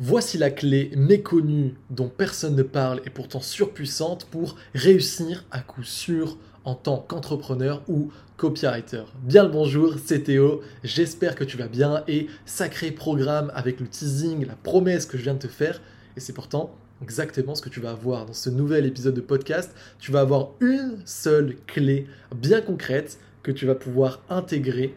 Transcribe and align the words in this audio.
Voici 0.00 0.38
la 0.38 0.50
clé 0.50 0.92
méconnue 0.94 1.74
dont 1.90 2.08
personne 2.08 2.54
ne 2.54 2.62
parle 2.62 3.00
et 3.04 3.10
pourtant 3.10 3.40
surpuissante 3.40 4.26
pour 4.26 4.54
réussir 4.72 5.44
à 5.50 5.58
coup 5.58 5.82
sûr 5.82 6.38
en 6.64 6.76
tant 6.76 6.98
qu'entrepreneur 6.98 7.82
ou 7.88 8.12
copywriter. 8.36 9.02
Bien 9.24 9.42
le 9.42 9.48
bonjour, 9.48 9.96
c'est 10.04 10.20
Théo, 10.20 10.60
j'espère 10.84 11.34
que 11.34 11.42
tu 11.42 11.56
vas 11.56 11.66
bien 11.66 12.04
et 12.06 12.28
sacré 12.46 12.92
programme 12.92 13.50
avec 13.56 13.80
le 13.80 13.88
teasing, 13.88 14.46
la 14.46 14.54
promesse 14.54 15.04
que 15.04 15.18
je 15.18 15.24
viens 15.24 15.34
de 15.34 15.40
te 15.40 15.48
faire 15.48 15.82
et 16.16 16.20
c'est 16.20 16.32
pourtant 16.32 16.76
exactement 17.02 17.56
ce 17.56 17.62
que 17.62 17.68
tu 17.68 17.80
vas 17.80 17.90
avoir 17.90 18.24
dans 18.24 18.34
ce 18.34 18.50
nouvel 18.50 18.86
épisode 18.86 19.14
de 19.14 19.20
podcast. 19.20 19.74
Tu 19.98 20.12
vas 20.12 20.20
avoir 20.20 20.50
une 20.60 20.98
seule 21.06 21.56
clé 21.66 22.06
bien 22.36 22.60
concrète 22.60 23.18
que 23.42 23.50
tu 23.50 23.66
vas 23.66 23.74
pouvoir 23.74 24.22
intégrer 24.30 24.94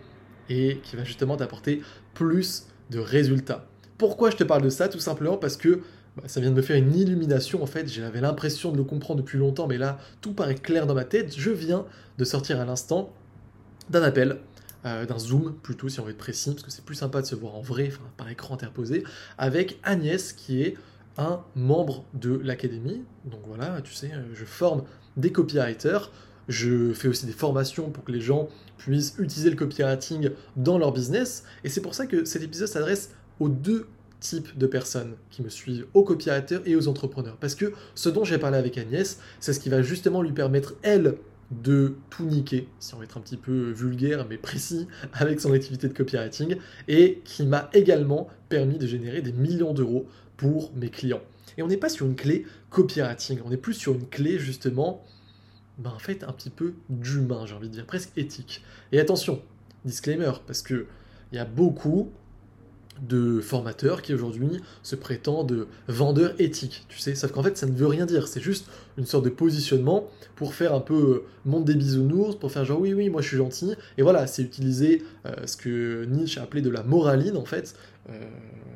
et 0.47 0.77
qui 0.83 0.95
va 0.95 1.03
justement 1.03 1.37
t'apporter 1.37 1.81
plus 2.13 2.67
de 2.91 2.99
résultats. 2.99 3.70
Pourquoi 4.01 4.31
je 4.31 4.35
te 4.35 4.43
parle 4.43 4.63
de 4.63 4.69
ça 4.69 4.89
Tout 4.89 4.97
simplement 4.99 5.37
parce 5.37 5.57
que 5.57 5.83
bah, 6.17 6.23
ça 6.25 6.41
vient 6.41 6.49
de 6.49 6.55
me 6.55 6.63
faire 6.63 6.75
une 6.75 6.95
illumination 6.95 7.61
en 7.61 7.67
fait. 7.67 7.87
J'avais 7.87 8.19
l'impression 8.19 8.71
de 8.71 8.77
le 8.77 8.83
comprendre 8.83 9.21
depuis 9.21 9.37
longtemps, 9.37 9.67
mais 9.67 9.77
là 9.77 9.99
tout 10.21 10.33
paraît 10.33 10.55
clair 10.55 10.87
dans 10.87 10.95
ma 10.95 11.05
tête. 11.05 11.37
Je 11.37 11.51
viens 11.51 11.85
de 12.17 12.25
sortir 12.25 12.59
à 12.59 12.65
l'instant 12.65 13.13
d'un 13.91 14.01
appel, 14.01 14.39
euh, 14.87 15.05
d'un 15.05 15.19
zoom 15.19 15.53
plutôt 15.61 15.87
si 15.87 15.99
on 15.99 16.03
veut 16.03 16.09
être 16.09 16.17
précis, 16.17 16.49
parce 16.49 16.63
que 16.63 16.71
c'est 16.71 16.83
plus 16.83 16.95
sympa 16.95 17.21
de 17.21 17.27
se 17.27 17.35
voir 17.35 17.53
en 17.53 17.61
vrai, 17.61 17.91
par 18.17 18.27
écran 18.27 18.55
interposé, 18.55 19.03
avec 19.37 19.79
Agnès 19.83 20.33
qui 20.33 20.63
est 20.63 20.77
un 21.19 21.41
membre 21.55 22.03
de 22.15 22.41
l'académie. 22.43 23.03
Donc 23.25 23.41
voilà, 23.45 23.81
tu 23.83 23.93
sais, 23.93 24.11
euh, 24.11 24.23
je 24.33 24.45
forme 24.45 24.81
des 25.15 25.31
copywriters. 25.31 26.11
Je 26.47 26.91
fais 26.93 27.07
aussi 27.07 27.27
des 27.27 27.33
formations 27.33 27.91
pour 27.91 28.03
que 28.03 28.11
les 28.11 28.19
gens 28.19 28.49
puissent 28.79 29.13
utiliser 29.19 29.51
le 29.51 29.55
copywriting 29.55 30.31
dans 30.55 30.79
leur 30.79 30.91
business. 30.91 31.43
Et 31.63 31.69
c'est 31.69 31.81
pour 31.81 31.93
ça 31.93 32.07
que 32.07 32.25
cet 32.25 32.41
épisode 32.41 32.67
s'adresse 32.67 33.11
aux 33.39 33.49
deux 33.49 33.87
types 34.19 34.57
de 34.57 34.67
personnes 34.67 35.15
qui 35.31 35.41
me 35.41 35.49
suivent, 35.49 35.87
aux 35.93 36.03
copywriters 36.03 36.61
et 36.65 36.75
aux 36.75 36.87
entrepreneurs. 36.87 37.37
Parce 37.37 37.55
que 37.55 37.73
ce 37.95 38.07
dont 38.09 38.23
j'ai 38.23 38.37
parlé 38.37 38.57
avec 38.57 38.77
Agnès, 38.77 39.19
c'est 39.39 39.51
ce 39.51 39.59
qui 39.59 39.69
va 39.69 39.81
justement 39.81 40.21
lui 40.21 40.31
permettre, 40.31 40.75
elle, 40.83 41.17
de 41.51 41.95
tout 42.09 42.23
niquer, 42.23 42.69
si 42.79 42.93
on 42.93 42.97
veut 42.97 43.03
être 43.03 43.17
un 43.17 43.21
petit 43.21 43.35
peu 43.35 43.71
vulgaire 43.71 44.25
mais 44.29 44.37
précis, 44.37 44.87
avec 45.13 45.41
son 45.41 45.51
activité 45.51 45.87
de 45.89 45.93
copywriting, 45.93 46.55
et 46.87 47.21
qui 47.25 47.45
m'a 47.45 47.69
également 47.73 48.29
permis 48.47 48.77
de 48.77 48.87
générer 48.87 49.21
des 49.21 49.33
millions 49.33 49.73
d'euros 49.73 50.07
pour 50.37 50.71
mes 50.75 50.89
clients. 50.89 51.21
Et 51.57 51.63
on 51.63 51.67
n'est 51.67 51.77
pas 51.77 51.89
sur 51.89 52.05
une 52.05 52.15
clé 52.15 52.45
copywriting, 52.69 53.39
on 53.43 53.51
est 53.51 53.57
plus 53.57 53.73
sur 53.73 53.93
une 53.93 54.07
clé 54.07 54.39
justement, 54.39 55.03
ben 55.77 55.91
en 55.91 55.99
fait 55.99 56.23
un 56.23 56.31
petit 56.31 56.49
peu 56.49 56.73
d'humain, 56.89 57.45
j'ai 57.45 57.53
envie 57.53 57.67
de 57.67 57.73
dire, 57.73 57.85
presque 57.85 58.11
éthique. 58.15 58.63
Et 58.93 58.99
attention, 58.99 59.41
disclaimer, 59.83 60.31
parce 60.47 60.61
que 60.61 60.85
il 61.31 61.35
y 61.35 61.39
a 61.39 61.45
beaucoup 61.45 62.11
de 63.01 63.39
formateurs 63.39 64.01
qui 64.01 64.13
aujourd'hui 64.13 64.59
se 64.83 64.95
prétendent 64.95 65.67
vendeurs 65.87 66.33
éthiques, 66.39 66.85
tu 66.89 66.99
sais, 66.99 67.15
sauf 67.15 67.31
qu'en 67.31 67.41
fait 67.41 67.57
ça 67.57 67.65
ne 67.65 67.71
veut 67.71 67.87
rien 67.87 68.05
dire, 68.05 68.27
c'est 68.27 68.41
juste 68.41 68.67
une 68.97 69.05
sorte 69.05 69.25
de 69.25 69.29
positionnement 69.29 70.07
pour 70.35 70.53
faire 70.53 70.73
un 70.73 70.81
peu 70.81 70.93
euh, 70.93 71.23
monde 71.45 71.65
des 71.65 71.75
bisounours, 71.75 72.35
pour 72.35 72.51
faire 72.51 72.65
genre 72.65 72.79
oui 72.79 72.93
oui 72.93 73.09
moi 73.09 73.21
je 73.21 73.29
suis 73.29 73.37
gentil, 73.37 73.73
et 73.97 74.03
voilà, 74.03 74.27
c'est 74.27 74.43
utiliser 74.43 75.03
euh, 75.25 75.31
ce 75.45 75.57
que 75.57 76.05
Nietzsche 76.05 76.39
a 76.39 76.43
appelé 76.43 76.61
de 76.61 76.69
la 76.69 76.83
moraline 76.83 77.37
en 77.37 77.45
fait, 77.45 77.75
euh, 78.11 78.25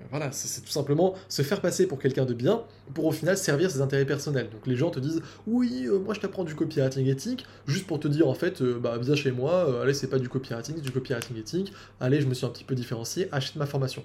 voilà, 0.10 0.32
c'est 0.32 0.62
tout 0.62 0.72
simplement 0.72 1.16
se 1.30 1.42
faire 1.42 1.62
passer 1.62 1.88
pour 1.88 2.00
quelqu'un 2.00 2.26
de 2.26 2.34
bien 2.34 2.64
pour 2.94 3.06
au 3.06 3.12
final 3.12 3.38
servir 3.38 3.70
ses 3.72 3.82
intérêts 3.82 4.06
personnels. 4.06 4.50
Donc 4.50 4.68
les 4.68 4.76
gens 4.76 4.92
te 4.92 5.00
disent 5.00 5.22
oui, 5.48 5.88
moi 6.04 6.14
je 6.14 6.20
t'apprends 6.20 6.44
du 6.44 6.56
copywriting 6.56 7.08
éthique, 7.08 7.46
juste 7.68 7.88
pour 7.88 8.00
te 8.00 8.08
dire 8.08 8.28
en 8.28 8.34
fait, 8.34 8.64
bah 8.64 8.98
viens 9.02 9.16
chez 9.16 9.32
moi, 9.32 9.82
allez 9.82 9.94
c'est 9.94 10.08
pas 10.08 10.20
du 10.20 10.30
copywriting, 10.30 10.76
c'est 10.76 10.82
du 10.82 10.92
copywriting 10.92 11.38
éthique, 11.38 11.74
allez 12.00 12.22
je 12.22 12.28
me 12.28 12.34
suis 12.34 12.46
un 12.46 12.50
petit 12.50 12.64
peu 12.64 12.76
différencié, 12.76 13.28
achète 13.32 13.56
ma 13.56 13.66
formation. 13.66 14.04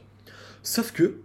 Sauf 0.62 0.92
que 0.92 1.16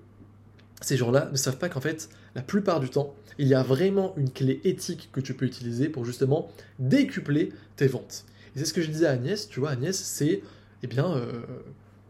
ces 0.81 0.97
gens-là 0.97 1.30
ne 1.31 1.38
savent 1.38 1.58
pas 1.58 1.69
qu'en 1.69 1.81
fait, 1.81 2.09
la 2.36 2.42
plupart 2.42 2.80
du 2.80 2.90
temps, 2.90 3.16
il 3.38 3.47
y 3.47 3.53
a 3.53 3.64
vraiment 3.64 4.14
une 4.17 4.30
clé 4.30 4.62
éthique 4.64 5.09
que 5.12 5.19
tu 5.19 5.34
peux 5.34 5.45
utiliser 5.45 5.90
pour 5.90 6.06
justement 6.06 6.52
décupler 6.80 7.52
tes 7.75 7.88
ventes. 7.88 8.25
Et 8.56 8.59
c'est 8.59 8.66
ce 8.66 8.74
que 8.74 8.81
je 8.81 8.90
disais 8.90 9.08
à 9.08 9.12
Agnès, 9.12 9.47
tu 9.50 9.59
vois, 9.59 9.72
Agnès, 9.72 9.97
c'est, 9.97 10.41
eh 10.84 10.88
bien, 10.88 11.22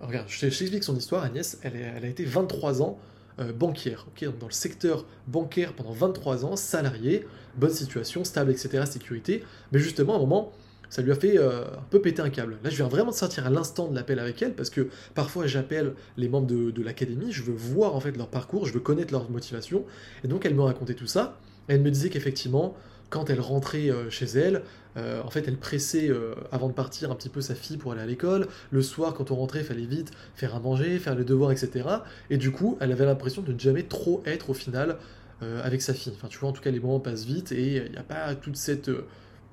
regarde, 0.01 0.27
je 0.27 0.39
t'explique 0.39 0.83
son 0.83 0.95
histoire, 0.95 1.23
Agnès, 1.23 1.59
elle, 1.63 2.03
a 2.03 2.07
été 2.07 2.25
23 2.25 2.81
ans 2.81 2.99
euh, 3.39 3.51
dans 3.51 3.71
le 3.71 4.51
secteur 4.51 5.05
bancaire 5.27 5.73
pendant 5.73 5.91
23 5.91 6.45
ans, 6.45 6.55
salariée, 6.55 7.25
bonne 7.57 7.71
situation, 7.71 8.23
stable, 8.23 8.51
etc., 8.51 8.85
sécurité, 8.85 9.43
mais 9.71 9.79
justement, 9.79 10.13
à 10.13 10.17
un 10.17 10.21
moment, 10.21 10.53
ça 10.89 11.01
lui 11.01 11.11
a 11.11 11.15
fait 11.15 11.37
euh, 11.37 11.63
un 11.65 11.85
peu 11.89 12.01
péter 12.01 12.21
un 12.21 12.29
câble. 12.29 12.57
Là, 12.63 12.69
je 12.69 12.75
viens 12.75 12.87
vraiment 12.87 13.11
de 13.11 13.15
sortir 13.15 13.45
à 13.45 13.49
l'instant 13.49 13.87
de 13.87 13.95
l'appel 13.95 14.19
avec 14.19 14.41
elle 14.41 14.53
parce 14.53 14.69
que 14.69 14.89
parfois 15.13 15.47
j'appelle 15.47 15.93
les 16.15 16.29
membres 16.29 16.47
de, 16.47 16.83
l'académie, 16.83 17.31
je 17.31 17.43
veux 17.43 17.53
voir 17.53 17.95
en 17.95 17.99
fait 17.99 18.15
leur 18.15 18.29
parcours, 18.29 18.65
je 18.65 18.73
veux 18.73 18.79
connaître 18.79 19.11
leur 19.11 19.29
motivation. 19.29 19.85
Et 20.23 20.27
donc 20.27 20.45
elle 20.45 20.55
me 20.55 20.61
racontait 20.61 20.93
tout 20.93 21.07
ça. 21.07 21.39
elle 21.67 21.81
me 21.81 21.91
disait 21.91 22.09
qu'effectivement, 22.09 22.75
quand 23.09 23.29
elle 23.29 23.39
rentrait 23.39 23.89
euh, 23.89 24.09
chez 24.09 24.25
elle, 24.25 24.63
euh, 24.97 25.21
en 25.23 25.29
fait, 25.29 25.47
elle 25.47 25.57
pressait 25.57 26.09
avant 26.51 26.69
de 26.69 26.73
partir 26.73 27.11
un 27.11 27.15
petit 27.15 27.29
peu 27.29 27.41
sa 27.41 27.53
fille 27.53 27.77
pour 27.77 27.91
aller 27.91 28.01
à 28.01 28.05
l'école. 28.05 28.47
Le 28.71 28.81
soir, 28.81 29.13
quand 29.13 29.29
on 29.31 29.35
rentrait, 29.35 29.59
il 29.59 29.65
fallait 29.65 29.85
vite 29.85 30.11
faire 30.35 30.55
à 30.55 30.59
manger, 30.59 30.99
faire 30.99 31.15
les 31.15 31.25
devoirs, 31.25 31.51
etc. 31.51 31.87
Et 32.29 32.37
du 32.37 32.51
coup, 32.51 32.77
elle 32.79 32.93
avait 32.93 33.05
l'impression 33.05 33.41
de 33.41 33.51
ne 33.51 33.59
jamais 33.59 33.83
trop 33.83 34.23
être 34.25 34.49
au 34.49 34.53
final 34.53 34.97
avec 35.41 35.81
sa 35.81 35.93
fille. 35.93 36.13
Enfin, 36.15 36.29
tu 36.29 36.39
vois, 36.39 36.49
en 36.49 36.53
tout 36.53 36.61
cas, 36.61 36.71
les 36.71 36.79
moments 36.79 37.01
passent 37.01 37.25
vite 37.25 37.51
et 37.51 37.75
il 37.85 37.91
n'y 37.91 37.97
a 37.97 38.03
pas 38.03 38.33
toute 38.35 38.55
cette 38.55 38.89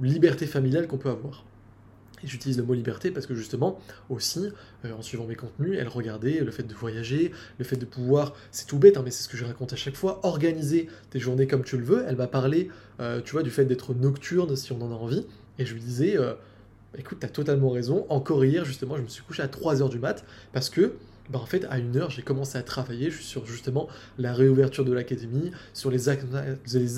liberté 0.01 0.47
familiale 0.47 0.87
qu'on 0.87 0.97
peut 0.97 1.11
avoir. 1.11 1.45
Et 2.25 2.27
j'utilise 2.27 2.59
le 2.59 2.65
mot 2.65 2.75
liberté 2.75 3.11
parce 3.11 3.27
que 3.27 3.35
justement, 3.35 3.79
aussi, 4.09 4.49
euh, 4.85 4.93
en 4.93 5.03
suivant 5.03 5.27
mes 5.27 5.35
contenus, 5.35 5.77
elle 5.79 5.89
regardait 5.89 6.41
le 6.41 6.51
fait 6.51 6.63
de 6.63 6.75
voyager, 6.75 7.33
le 7.59 7.65
fait 7.65 7.77
de 7.77 7.85
pouvoir, 7.85 8.35
c'est 8.51 8.67
tout 8.67 8.79
bête, 8.79 8.97
hein, 8.97 9.03
mais 9.05 9.11
c'est 9.11 9.25
ce 9.25 9.29
que 9.29 9.37
je 9.37 9.45
raconte 9.45 9.73
à 9.73 9.77
chaque 9.77 9.97
fois, 9.97 10.21
organiser 10.25 10.89
tes 11.11 11.19
journées 11.19 11.47
comme 11.47 11.65
tu 11.65 11.77
le 11.77 11.85
veux. 11.85 12.05
Elle 12.07 12.17
m'a 12.17 12.29
parlé, 12.29 12.69
euh, 13.01 13.21
tu 13.21 13.33
vois, 13.33 13.43
du 13.43 13.51
fait 13.51 13.65
d'être 13.65 13.95
nocturne 13.95 14.55
si 14.57 14.73
on 14.73 14.81
en 14.83 14.91
a 14.91 14.95
envie. 14.95 15.27
Et 15.59 15.67
je 15.67 15.75
lui 15.75 15.81
disais, 15.81 16.17
euh, 16.17 16.35
écoute, 16.97 17.19
t'as 17.21 17.29
totalement 17.29 17.71
raison. 17.71 18.07
Encore 18.09 18.45
hier, 18.45 18.65
justement, 18.65 18.97
je 18.97 19.03
me 19.03 19.09
suis 19.09 19.23
couché 19.23 19.43
à 19.43 19.49
3h 19.49 19.89
du 19.89 19.99
mat 19.99 20.25
parce 20.53 20.71
que 20.71 20.95
bah, 21.31 21.39
en 21.39 21.47
fait, 21.47 21.67
à 21.71 21.79
une 21.79 21.97
heure, 21.97 22.11
j'ai 22.11 22.23
commencé 22.23 22.59
à 22.59 22.63
travailler 22.63 23.11
sur 23.11 23.47
justement 23.47 23.89
la 24.19 24.33
réouverture 24.33 24.85
de 24.85 24.93
l'académie, 24.93 25.51
sur 25.73 25.91
les 25.91 26.09
axes, 26.09 26.25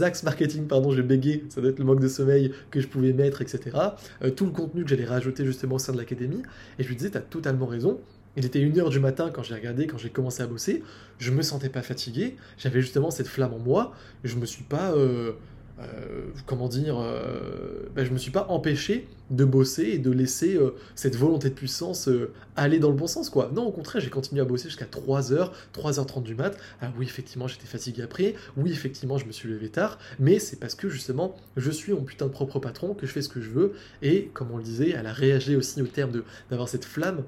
axes 0.03 0.23
marketing, 0.23 0.67
pardon, 0.67 0.93
j'ai 0.93 1.03
bégayé, 1.03 1.45
ça 1.51 1.61
doit 1.61 1.71
être 1.71 1.79
le 1.79 1.85
manque 1.85 2.01
de 2.01 2.09
sommeil 2.09 2.53
que 2.71 2.81
je 2.81 2.89
pouvais 2.89 3.13
mettre, 3.13 3.43
etc. 3.43 3.77
Euh, 4.23 4.31
tout 4.31 4.47
le 4.47 4.53
contenu 4.53 4.83
que 4.85 4.91
j'allais 4.91 5.05
rajouter 5.05 5.45
justement 5.45 5.77
au 5.77 5.79
sein 5.79 5.93
de 5.93 5.99
l'académie. 5.99 6.43
Et 6.79 6.83
je 6.83 6.89
lui 6.89 6.97
disais, 6.97 7.11
tu 7.11 7.19
as 7.19 7.23
totalement 7.23 7.67
raison. 7.67 8.01
Il 8.37 8.45
était 8.45 8.61
une 8.61 8.79
heure 8.81 8.91
du 8.91 8.99
matin 8.99 9.31
quand 9.33 9.43
j'ai 9.43 9.55
regardé, 9.55 9.87
quand 9.87 9.99
j'ai 9.99 10.11
commencé 10.11 10.43
à 10.43 10.47
bosser. 10.47 10.83
Je 11.19 11.31
me 11.31 11.43
sentais 11.43 11.69
pas 11.69 11.83
fatigué. 11.83 12.37
J'avais 12.59 12.81
justement 12.81 13.11
cette 13.11 13.29
flamme 13.29 13.55
en 13.55 13.61
moi. 13.61 13.95
Je 14.25 14.37
me 14.37 14.47
suis 14.47 14.65
pas. 14.65 14.93
Euh, 14.93 15.33
euh, 15.81 16.31
comment 16.47 16.69
dire, 16.69 17.01
euh, 17.01 17.89
ben, 17.95 18.05
je 18.05 18.13
me 18.13 18.19
suis 18.19 18.31
pas 18.31 18.47
empêché 18.49 19.09
de 19.31 19.45
bosser 19.45 19.83
et 19.85 19.99
de 19.99 20.11
laisser 20.11 20.55
euh, 20.55 20.77
cette 20.95 21.17
volonté 21.17 21.49
de 21.49 21.55
puissance 21.55 22.09
aller 22.55 22.79
dans 22.79 22.91
le 22.91 22.95
bon 22.95 23.09
sens, 23.09 23.29
quoi. 23.29 23.51
Non, 23.53 23.67
au 23.67 23.73
contraire, 23.73 24.01
j'ai 24.01 24.11
continué 24.11 24.41
à 24.41 24.45
bosser 24.45 24.69
jusqu'à 24.69 24.85
3h, 24.85 25.51
3h30 25.75 26.23
du 26.23 26.35
mat. 26.37 26.57
Ah 26.81 26.93
oui, 26.97 27.07
effectivement, 27.07 27.49
j'étais 27.49 27.67
fatigué 27.67 28.03
après. 28.03 28.35
Oui, 28.57 28.71
effectivement, 28.71 29.19
je 29.19 29.27
me 29.27 29.33
suis 29.33 29.49
levé 29.49 29.69
tard. 29.69 29.99
Mais 30.21 30.39
c'est 30.39 30.61
parce 30.61 30.77
que, 30.77 30.89
justement, 30.89 31.35
je 31.57 31.71
suis 31.71 31.93
mon 31.93 32.03
putain 32.03 32.27
de 32.27 32.31
propre 32.31 32.61
patron, 32.61 32.95
que 32.95 33.07
je 33.07 33.13
fais 33.13 33.23
ce 33.23 33.29
que 33.29 33.41
je 33.41 33.51
veux. 33.51 33.73
Et, 34.03 34.31
comme 34.33 34.53
on 34.53 34.59
le 34.59 34.63
disait, 34.63 34.91
elle 34.91 35.07
a 35.07 35.13
réagi 35.13 35.57
aussi 35.57 35.83
au 35.83 35.87
terme 35.87 36.23
d'avoir 36.51 36.69
cette 36.69 36.85
flamme. 36.85 37.25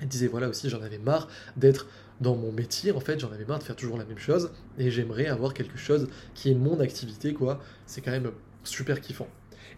Elle 0.00 0.08
disait, 0.08 0.26
voilà 0.28 0.48
aussi, 0.48 0.70
j'en 0.70 0.80
avais 0.82 0.98
marre 0.98 1.28
d'être 1.56 1.86
dans 2.20 2.34
mon 2.34 2.52
métier, 2.52 2.92
en 2.92 3.00
fait, 3.00 3.18
j'en 3.20 3.30
avais 3.30 3.44
marre 3.44 3.58
de 3.58 3.64
faire 3.64 3.76
toujours 3.76 3.98
la 3.98 4.04
même 4.04 4.18
chose 4.18 4.50
et 4.78 4.90
j'aimerais 4.90 5.26
avoir 5.26 5.54
quelque 5.54 5.78
chose 5.78 6.08
qui 6.34 6.50
est 6.50 6.54
mon 6.54 6.80
activité, 6.80 7.34
quoi. 7.34 7.60
C'est 7.86 8.00
quand 8.00 8.10
même 8.10 8.30
super 8.64 9.00
kiffant. 9.00 9.28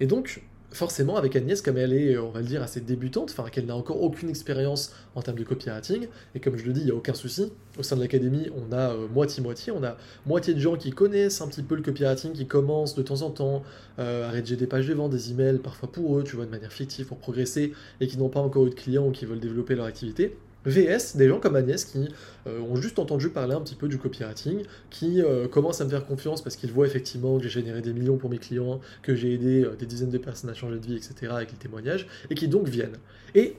Et 0.01 0.07
donc, 0.07 0.43
forcément, 0.71 1.17
avec 1.17 1.35
Agnès, 1.35 1.63
comme 1.63 1.79
elle 1.79 1.93
est, 1.93 2.19
on 2.19 2.31
va 2.31 2.41
le 2.41 2.47
dire, 2.47 2.63
assez 2.63 2.81
débutante, 2.81 3.31
enfin, 3.31 3.49
qu'elle 3.49 3.67
n'a 3.67 3.75
encore 3.75 4.03
aucune 4.03 4.29
expérience 4.29 4.93
en 5.15 5.23
termes 5.23 5.39
de 5.39 5.45
copywriting, 5.45 6.09
et 6.35 6.41
comme 6.41 6.57
je 6.57 6.65
le 6.65 6.73
dis, 6.73 6.81
il 6.81 6.87
n'y 6.87 6.91
a 6.93 6.95
aucun 6.95 7.15
souci. 7.15 7.53
Au 7.79 7.83
sein 7.83 7.97
de 7.97 8.03
l'académie, 8.03 8.51
on 8.55 8.73
a 8.73 8.91
euh, 8.91 9.09
moitié-moitié, 9.09 9.73
on 9.73 9.83
a 9.83 9.97
moitié 10.27 10.55
de 10.55 10.61
gens 10.61 10.77
qui 10.77 10.91
connaissent 10.91 11.41
un 11.41 11.49
petit 11.49 11.63
peu 11.63 11.75
le 11.75 11.83
copywriting, 11.83 12.33
qui 12.33 12.47
commencent 12.47 12.95
de 12.95 13.03
temps 13.03 13.23
en 13.23 13.31
temps 13.31 13.63
euh, 13.99 14.29
à 14.29 14.31
rédiger 14.31 14.57
des 14.57 14.67
pages 14.67 14.87
de 14.87 14.95
vente, 14.95 15.11
des 15.11 15.31
emails, 15.31 15.59
parfois 15.59 15.91
pour 15.91 16.19
eux, 16.19 16.25
tu 16.25 16.37
vois, 16.37 16.45
de 16.45 16.51
manière 16.51 16.73
fictive, 16.73 17.07
pour 17.07 17.19
progresser, 17.19 17.73
et 18.01 18.07
qui 18.07 18.19
n'ont 18.19 18.29
pas 18.29 18.41
encore 18.41 18.67
eu 18.67 18.71
de 18.71 18.75
clients 18.75 19.07
ou 19.07 19.11
qui 19.11 19.25
veulent 19.25 19.41
développer 19.41 19.75
leur 19.75 19.87
activité. 19.87 20.37
VS, 20.69 21.17
des 21.17 21.29
gens 21.29 21.41
comme 21.41 21.57
Agnès 21.57 21.85
qui 21.85 22.09
euh, 22.47 22.61
ont 22.61 22.77
juste 22.77 22.99
entendu 22.99 23.31
parler 23.31 23.55
un 23.55 23.61
petit 23.61 23.75
peu 23.75 23.89
du 23.89 23.99
copywriting, 23.99 24.63
qui 24.91 25.23
euh, 25.23 25.49
commencent 25.49 25.81
à 25.81 25.85
me 25.85 25.91
faire 25.91 26.07
confiance 26.07 26.43
parce 26.43 26.57
qu'ils 26.57 26.73
voient 26.73 26.87
effectivement 26.87 27.37
que 27.39 27.43
j'ai 27.43 27.49
généré 27.49 27.83
des 27.83 27.93
millions 27.93 28.17
pour 28.17 28.31
mes 28.31 28.39
clients, 28.39 28.81
que 29.03 29.15
j'ai 29.15 29.35
aidé 29.35 29.65
euh, 29.65 29.75
des 29.77 29.87
dizaines 29.87 30.11
de 30.11 30.19
personnes 30.19 30.51
à 30.51 30.55
changer 30.55 30.77
de 30.77 30.87
vie, 30.87 30.97
etc., 30.97 31.33
avec 31.33 31.53
les 31.53 31.59
témoignages, 31.59 32.07
et 32.31 32.35
qui 32.35 32.49
donc 32.49 32.69
viennent. 32.69 32.97
Et 33.35 33.55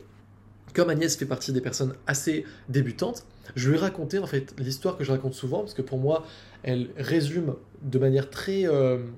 comme 0.74 0.90
Agnès 0.90 1.16
fait 1.16 1.26
partie 1.26 1.52
des 1.52 1.62
personnes 1.62 1.94
assez 2.06 2.46
débutantes, 2.70 3.26
je 3.56 3.70
lui 3.70 3.78
ai 3.78 3.80
raconté 3.80 4.20
en 4.20 4.28
fait 4.28 4.54
l'histoire 4.60 4.98
que 4.98 5.04
je 5.04 5.12
raconte 5.12 5.34
souvent, 5.34 5.60
parce 5.60 5.74
que 5.74 5.82
pour 5.82 5.98
moi, 5.98 6.26
elle 6.62 6.90
résume 6.98 7.56
de 7.82 7.98
manière 7.98 8.30
très 8.30 8.66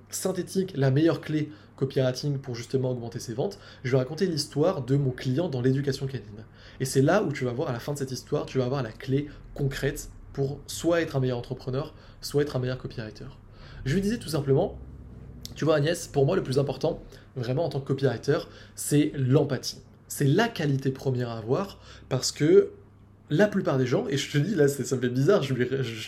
synthétique 0.10 0.72
la 0.78 0.92
meilleure 0.92 1.20
clé 1.20 1.50
copywriting 1.82 2.38
pour 2.38 2.56
justement 2.56 2.92
augmenter 2.92 3.20
ses 3.20 3.34
ventes. 3.34 3.60
Je 3.84 3.90
lui 3.90 3.96
ai 3.98 4.00
raconté 4.00 4.28
l'histoire 4.28 4.84
de 4.84 4.96
mon 4.96 5.10
client 5.10 5.50
dans 5.50 5.62
l'éducation 5.62 6.06
canine. 6.06 6.46
Et 6.82 6.86
c'est 6.86 7.04
là 7.04 7.22
où 7.22 7.32
tu 7.32 7.46
vas 7.46 7.52
voir 7.52 7.70
à 7.70 7.74
la 7.74 7.80
fin 7.80 7.94
de 7.94 8.00
cette 8.00 8.12
histoire, 8.12 8.48
tu 8.48 8.58
vas 8.58 8.66
avoir 8.66 8.82
la 8.82 8.92
clé 8.92 9.28
concrète 9.54 10.10
pour 10.34 10.60
soit 10.66 11.02
être 11.02 11.16
un 11.16 11.20
meilleur 11.20 11.38
entrepreneur, 11.38 11.94
soit 12.22 12.42
être 12.42 12.56
un 12.56 12.60
meilleur 12.60 12.80
copywriter. 12.80 13.28
Je 13.86 13.94
lui 13.94 14.02
disais 14.02 14.18
tout 14.18 14.30
simplement, 14.30 14.80
tu 15.54 15.64
vois 15.64 15.76
Agnès, 15.76 16.08
pour 16.08 16.26
moi 16.26 16.36
le 16.36 16.42
plus 16.42 16.58
important, 16.58 17.00
vraiment 17.36 17.66
en 17.66 17.70
tant 17.70 17.80
que 17.82 17.86
copywriter, 17.86 18.40
c'est 18.74 19.12
l'empathie. 19.16 19.78
C'est 20.08 20.26
la 20.26 20.48
qualité 20.48 20.90
première 20.90 21.30
à 21.30 21.38
avoir 21.38 21.80
parce 22.10 22.32
que 22.32 22.72
la 23.30 23.48
plupart 23.48 23.78
des 23.78 23.86
gens, 23.86 24.08
et 24.10 24.18
je 24.18 24.32
te 24.32 24.40
dis 24.40 24.56
là, 24.56 24.68
ça 24.68 24.96
me 24.96 25.02
fait 25.02 25.10
bizarre, 25.10 25.44
je, 25.44 25.54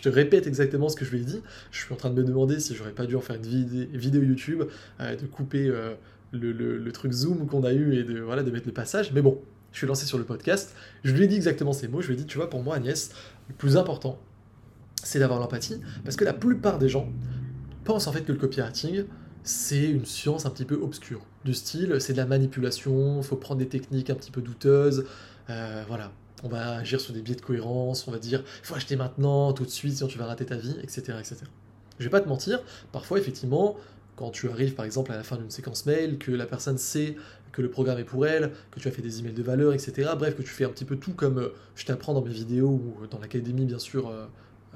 te 0.01 0.09
répète 0.09 0.47
exactement 0.47 0.89
ce 0.89 0.95
que 0.95 1.05
je 1.05 1.11
lui 1.11 1.21
ai 1.21 1.23
dit, 1.23 1.41
je 1.69 1.81
suis 1.81 1.93
en 1.93 1.97
train 1.97 2.09
de 2.09 2.15
me 2.15 2.23
demander 2.23 2.59
si 2.59 2.75
j'aurais 2.75 2.93
pas 2.93 3.05
dû 3.05 3.15
en 3.15 3.21
faire 3.21 3.35
une 3.35 3.87
vidéo, 3.95 4.23
YouTube, 4.23 4.63
euh, 4.99 5.15
de 5.15 5.25
couper 5.27 5.67
euh, 5.67 5.93
le, 6.31 6.91
truc 6.91 7.11
Zoom 7.11 7.45
qu'on 7.45 7.63
a 7.63 7.73
eu 7.73 7.93
et 7.93 8.03
de, 8.03 8.13
de 8.13 8.51
mettre 8.51 8.65
le 8.65 8.73
passage, 8.73 9.13
mais 9.13 9.21
bon, 9.21 9.39
je 9.73 9.79
suis 9.79 9.87
lancé 9.87 10.05
sur 10.05 10.17
le 10.17 10.23
podcast, 10.23 10.73
je 11.03 11.11
lui 11.11 11.25
ai 11.25 11.27
dit 11.27 11.35
exactement 11.35 11.73
ces 11.73 11.87
mots, 11.87 12.01
je 12.01 12.07
lui 12.07 12.13
ai 12.13 12.17
dit, 12.17 12.25
tu 12.25 12.37
vois, 12.37 12.49
pour 12.49 12.63
moi 12.63 12.75
Agnès, 12.75 13.11
le 13.49 13.55
plus 13.55 13.75
important, 13.75 14.19
c'est 15.03 15.19
d'avoir 15.19 15.39
l'empathie, 15.39 15.81
parce 16.05 16.15
que 16.15 16.23
la 16.23 16.33
plupart 16.33 16.77
des 16.77 16.87
gens 16.87 17.09
pensent 17.83 18.07
en 18.07 18.13
fait 18.13 18.21
que 18.21 18.31
le 18.31 18.37
copywriting, 18.37 19.03
c'est 19.43 19.83
une 19.83 20.05
science 20.05 20.45
un 20.45 20.51
petit 20.51 20.63
peu 20.63 20.75
obscure, 20.75 21.25
du 21.43 21.53
style, 21.53 21.97
c'est 21.99 22.13
de 22.13 22.17
la 22.17 22.25
manipulation, 22.25 23.17
il 23.17 23.23
faut 23.23 23.35
prendre 23.35 23.59
des 23.59 23.67
techniques 23.67 24.09
un 24.09 24.15
petit 24.15 24.31
peu 24.31 24.41
douteuses, 24.41 25.05
euh, 25.49 25.83
voilà, 25.87 26.11
on 26.43 26.49
va 26.49 26.75
agir 26.75 27.01
sur 27.01 27.13
des 27.13 27.21
biais 27.21 27.35
de 27.35 27.41
cohérence, 27.41 28.07
on 28.07 28.11
va 28.11 28.19
dire 28.19 28.43
il 28.61 28.65
faut 28.65 28.75
acheter 28.75 28.95
maintenant, 28.95 29.53
tout 29.53 29.65
de 29.65 29.69
suite, 29.69 29.97
sinon 29.97 30.07
tu 30.07 30.19
vas 30.19 30.27
rater 30.27 30.45
ta 30.45 30.55
vie, 30.55 30.75
etc. 30.83 31.17
etc. 31.19 31.37
Je 31.97 32.03
vais 32.03 32.09
pas 32.11 32.21
te 32.21 32.29
mentir, 32.29 32.61
parfois 32.91 33.17
effectivement, 33.17 33.75
quand 34.15 34.29
tu 34.29 34.47
arrives 34.49 34.75
par 34.75 34.85
exemple 34.85 35.11
à 35.11 35.15
la 35.15 35.23
fin 35.23 35.37
d'une 35.37 35.49
séquence 35.49 35.85
mail, 35.85 36.19
que 36.19 36.31
la 36.31 36.45
personne 36.45 36.77
sait 36.77 37.15
que 37.53 37.61
le 37.61 37.69
programme 37.69 37.99
est 37.99 38.03
pour 38.03 38.25
elle, 38.27 38.51
que 38.71 38.79
tu 38.79 38.87
as 38.89 38.91
fait 38.91 39.01
des 39.01 39.19
emails 39.19 39.33
de 39.33 39.43
valeur, 39.43 39.73
etc. 39.73 40.11
Bref, 40.17 40.35
que 40.35 40.41
tu 40.41 40.49
fais 40.49 40.65
un 40.65 40.69
petit 40.69 40.85
peu 40.85 40.97
tout 40.97 41.13
comme 41.13 41.37
euh, 41.37 41.53
je 41.75 41.85
t'apprends 41.85 42.13
dans 42.13 42.23
mes 42.23 42.31
vidéos 42.31 42.69
ou 42.69 43.07
dans 43.09 43.19
l'académie, 43.19 43.65
bien 43.65 43.79
sûr, 43.79 44.09
euh, 44.09 44.25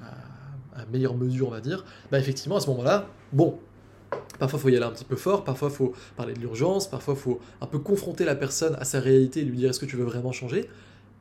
à, 0.01 0.85
meilleure 0.93 1.15
mesure, 1.15 1.47
on 1.47 1.51
va 1.51 1.59
dire. 1.59 1.83
Bah 2.11 2.19
effectivement, 2.19 2.55
à 2.55 2.59
ce 2.61 2.69
moment-là, 2.69 3.09
bon, 3.33 3.59
Parfois, 4.39 4.59
faut 4.59 4.69
y 4.69 4.75
aller 4.75 4.85
un 4.85 4.91
petit 4.91 5.03
peu 5.03 5.15
fort, 5.15 5.43
parfois, 5.43 5.69
faut 5.69 5.93
parler 6.15 6.33
de 6.33 6.39
l'urgence, 6.39 6.87
parfois, 6.87 7.15
faut 7.15 7.39
un 7.59 7.65
peu 7.65 7.79
confronter 7.79 8.23
la 8.23 8.35
personne 8.35 8.77
à 8.79 8.85
sa 8.85 8.99
réalité 8.99 9.41
et 9.41 9.43
lui 9.43 9.57
dire 9.57 9.71
est-ce 9.71 9.79
que 9.79 9.85
tu 9.85 9.95
veux 9.95 10.05
vraiment 10.05 10.31
changer? 10.31 10.69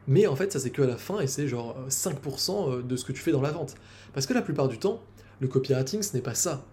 Mais 0.07 0.27
en 0.27 0.37
fait, 0.37 0.53
ça 0.53 0.61
c'est 0.61 0.71
que 0.71 0.83
à 0.83 0.87
la 0.87 0.99
fin 0.99 1.19
et 1.21 1.27
c'est 1.27 1.49
genre 1.49 1.77
5% 1.89 2.71
euh, 2.71 2.83
de 2.83 2.97
ce 2.97 3.05
que 3.05 3.13
tu 3.13 3.23
fais 3.23 3.33
dans 3.33 3.41
la 3.41 3.51
vente. 3.51 3.75
Parce 4.13 4.27
que 4.27 4.35
la 4.35 4.43
plupart 4.43 4.69
du 4.69 4.79
temps, 4.79 5.03
le 5.41 5.49
copywriting, 5.49 6.03
ce 6.03 6.15
n'est 6.15 6.23
pas 6.23 6.35
ça. 6.35 6.65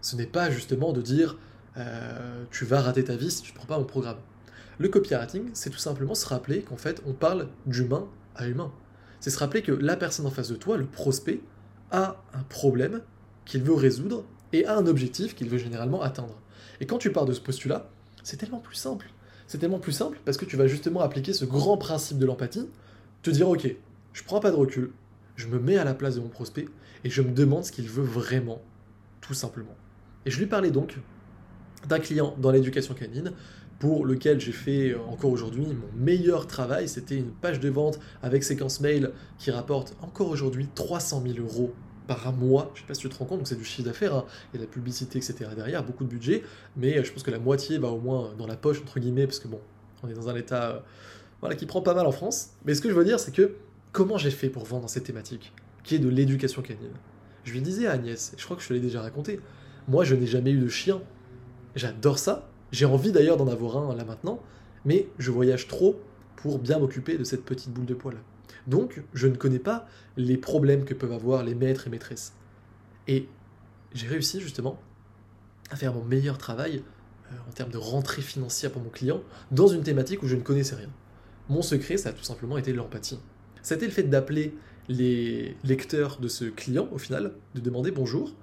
Ce 0.00 0.16
n'est 0.16 0.26
pas 0.26 0.50
justement 0.50 0.92
de 0.92 1.02
dire 1.02 1.36
euh, 1.76 2.44
tu 2.50 2.64
vas 2.64 2.80
rater 2.80 3.04
ta 3.04 3.16
vie 3.16 3.30
si 3.30 3.42
tu 3.42 3.52
ne 3.52 3.56
prends 3.56 3.66
pas 3.66 3.78
mon 3.78 3.84
programme. 3.84 4.18
Le 4.78 4.88
copywriting, 4.88 5.50
c'est 5.52 5.70
tout 5.70 5.78
simplement 5.78 6.14
se 6.14 6.26
rappeler 6.26 6.62
qu'en 6.62 6.76
fait, 6.76 7.02
on 7.06 7.12
parle 7.12 7.48
d'humain 7.66 8.08
à 8.34 8.48
humain. 8.48 8.72
C'est 9.20 9.30
se 9.30 9.38
rappeler 9.38 9.62
que 9.62 9.72
la 9.72 9.96
personne 9.96 10.26
en 10.26 10.30
face 10.30 10.48
de 10.48 10.56
toi, 10.56 10.76
le 10.76 10.86
prospect, 10.86 11.40
a 11.90 12.22
un 12.32 12.42
problème 12.44 13.02
qu'il 13.44 13.62
veut 13.62 13.74
résoudre 13.74 14.24
et 14.52 14.64
a 14.64 14.76
un 14.76 14.86
objectif 14.86 15.34
qu'il 15.34 15.48
veut 15.48 15.58
généralement 15.58 16.02
atteindre. 16.02 16.40
Et 16.80 16.86
quand 16.86 16.98
tu 16.98 17.12
pars 17.12 17.26
de 17.26 17.32
ce 17.32 17.40
postulat, 17.40 17.90
c'est 18.22 18.36
tellement 18.36 18.60
plus 18.60 18.76
simple 18.76 19.10
c'est 19.50 19.58
tellement 19.58 19.80
plus 19.80 19.90
simple 19.90 20.20
parce 20.24 20.36
que 20.36 20.44
tu 20.44 20.56
vas 20.56 20.68
justement 20.68 21.00
appliquer 21.00 21.32
ce 21.32 21.44
grand 21.44 21.76
principe 21.76 22.18
de 22.18 22.24
l'empathie, 22.24 22.68
te 23.22 23.30
dire 23.30 23.48
ok, 23.48 23.66
je 24.12 24.22
prends 24.22 24.38
pas 24.38 24.52
de 24.52 24.54
recul, 24.54 24.92
je 25.34 25.48
me 25.48 25.58
mets 25.58 25.76
à 25.76 25.82
la 25.82 25.92
place 25.92 26.14
de 26.14 26.20
mon 26.20 26.28
prospect 26.28 26.66
et 27.02 27.10
je 27.10 27.20
me 27.20 27.32
demande 27.32 27.64
ce 27.64 27.72
qu'il 27.72 27.88
veut 27.88 28.04
vraiment, 28.04 28.62
tout 29.20 29.34
simplement. 29.34 29.74
Et 30.24 30.30
je 30.30 30.38
lui 30.38 30.46
parlais 30.46 30.70
donc 30.70 30.98
d'un 31.88 31.98
client 31.98 32.34
dans 32.38 32.50
l'éducation 32.50 32.94
canine 32.94 33.32
pour 33.78 34.04
lequel 34.04 34.38
j'ai 34.38 34.52
fait 34.52 34.90
euh, 34.90 34.98
encore 35.08 35.30
aujourd'hui 35.30 35.66
mon 35.66 35.98
meilleur 35.98 36.46
travail. 36.46 36.88
C'était 36.88 37.16
une 37.16 37.30
page 37.30 37.60
de 37.60 37.68
vente 37.68 37.98
avec 38.22 38.44
séquence 38.44 38.80
mail 38.80 39.10
qui 39.38 39.50
rapporte 39.50 39.96
encore 40.02 40.28
aujourd'hui 40.28 40.68
300 40.74 41.22
000 41.26 41.38
euros 41.38 41.72
par 42.06 42.32
mois. 42.32 42.70
Je 42.74 42.80
sais 42.80 42.86
pas 42.86 42.94
si 42.94 43.00
tu 43.00 43.08
te 43.08 43.16
rends 43.16 43.24
compte, 43.24 43.38
donc 43.38 43.48
c'est 43.48 43.56
du 43.56 43.64
chiffre 43.64 43.86
d'affaires, 43.86 44.14
hein. 44.14 44.24
y 44.52 44.56
a 44.56 44.58
de 44.58 44.64
la 44.64 44.70
publicité, 44.70 45.18
etc. 45.18 45.50
derrière, 45.56 45.82
beaucoup 45.84 46.04
de 46.04 46.08
budget, 46.08 46.42
mais 46.76 46.98
euh, 46.98 47.04
je 47.04 47.12
pense 47.12 47.22
que 47.22 47.30
la 47.30 47.38
moitié 47.38 47.78
va 47.78 47.88
au 47.88 48.00
moins 48.00 48.34
dans 48.36 48.46
la 48.46 48.56
poche, 48.56 48.80
entre 48.82 49.00
guillemets, 49.00 49.26
parce 49.26 49.38
que 49.38 49.48
bon, 49.48 49.60
on 50.02 50.08
est 50.08 50.14
dans 50.14 50.28
un 50.28 50.36
état 50.36 50.70
euh, 50.70 50.80
voilà, 51.40 51.56
qui 51.56 51.66
prend 51.66 51.80
pas 51.80 51.94
mal 51.94 52.06
en 52.06 52.12
France. 52.12 52.50
Mais 52.64 52.74
ce 52.74 52.82
que 52.82 52.90
je 52.90 52.94
veux 52.94 53.04
dire, 53.04 53.18
c'est 53.18 53.32
que 53.32 53.54
comment 53.92 54.18
j'ai 54.18 54.30
fait 54.30 54.50
pour 54.50 54.64
vendre 54.64 54.82
dans 54.82 54.88
cette 54.88 55.04
thématique, 55.04 55.52
qui 55.84 55.94
est 55.94 55.98
de 55.98 56.08
l'éducation 56.08 56.62
canine? 56.62 56.92
Je 57.44 57.52
lui 57.52 57.62
disais 57.62 57.86
à 57.86 57.92
Agnès, 57.92 58.34
je 58.36 58.44
crois 58.44 58.56
que 58.56 58.62
je 58.62 58.68
te 58.68 58.74
l'ai 58.74 58.80
déjà 58.80 59.00
raconté, 59.00 59.40
moi 59.88 60.04
je 60.04 60.14
n'ai 60.14 60.26
jamais 60.26 60.50
eu 60.50 60.58
de 60.58 60.68
chien. 60.68 61.00
J'adore 61.76 62.18
ça, 62.18 62.48
j'ai 62.72 62.84
envie 62.84 63.12
d'ailleurs 63.12 63.36
d'en 63.36 63.48
avoir 63.48 63.76
un 63.78 63.94
là 63.94 64.04
maintenant, 64.04 64.40
mais 64.84 65.08
je 65.18 65.30
voyage 65.30 65.68
trop 65.68 66.00
pour 66.36 66.58
bien 66.58 66.78
m'occuper 66.78 67.18
de 67.18 67.24
cette 67.24 67.44
petite 67.44 67.72
boule 67.72 67.86
de 67.86 67.94
poil. 67.94 68.16
Donc, 68.66 69.02
je 69.14 69.26
ne 69.26 69.36
connais 69.36 69.58
pas 69.58 69.86
les 70.16 70.36
problèmes 70.36 70.84
que 70.84 70.94
peuvent 70.94 71.12
avoir 71.12 71.44
les 71.44 71.54
maîtres 71.54 71.86
et 71.86 71.90
maîtresses. 71.90 72.34
Et 73.08 73.28
j'ai 73.92 74.06
réussi 74.06 74.40
justement 74.40 74.80
à 75.70 75.76
faire 75.76 75.94
mon 75.94 76.04
meilleur 76.04 76.38
travail 76.38 76.82
euh, 77.30 77.34
en 77.48 77.52
termes 77.52 77.70
de 77.70 77.78
rentrée 77.78 78.22
financière 78.22 78.70
pour 78.70 78.82
mon 78.82 78.90
client 78.90 79.22
dans 79.50 79.68
une 79.68 79.82
thématique 79.82 80.22
où 80.22 80.26
je 80.26 80.36
ne 80.36 80.42
connaissais 80.42 80.74
rien. 80.74 80.90
Mon 81.48 81.62
secret, 81.62 81.96
ça 81.96 82.10
a 82.10 82.12
tout 82.12 82.22
simplement 82.22 82.58
été 82.58 82.72
l'empathie. 82.72 83.18
C'était 83.62 83.86
le 83.86 83.92
fait 83.92 84.04
d'appeler 84.04 84.54
les 84.88 85.56
lecteurs 85.64 86.18
de 86.20 86.28
ce 86.28 86.44
client, 86.44 86.88
au 86.92 86.98
final, 86.98 87.32
de 87.54 87.60
demander 87.60 87.90
bonjour, 87.90 88.34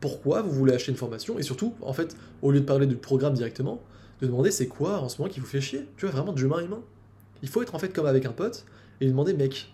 pourquoi 0.00 0.42
vous 0.42 0.50
voulez 0.50 0.74
acheter 0.74 0.90
une 0.90 0.96
formation, 0.96 1.38
et 1.38 1.42
surtout, 1.42 1.74
en 1.82 1.92
fait, 1.92 2.16
au 2.42 2.50
lieu 2.50 2.60
de 2.60 2.64
parler 2.64 2.86
du 2.86 2.96
programme 2.96 3.34
directement, 3.34 3.82
de 4.20 4.26
demander 4.26 4.50
c'est 4.50 4.66
quoi 4.66 5.00
en 5.00 5.08
ce 5.08 5.20
moment 5.20 5.32
qui 5.32 5.40
vous 5.40 5.46
fait 5.46 5.60
chier, 5.60 5.86
tu 5.96 6.06
vois, 6.06 6.14
vraiment 6.14 6.32
de 6.32 6.42
humain 6.42 6.60
humain. 6.60 6.82
Il 7.42 7.48
faut 7.48 7.62
être 7.62 7.74
en 7.74 7.78
fait 7.78 7.92
comme 7.92 8.06
avec 8.06 8.26
un 8.26 8.32
pote, 8.32 8.64
et 9.00 9.04
lui 9.04 9.12
demander, 9.12 9.34
mec, 9.34 9.72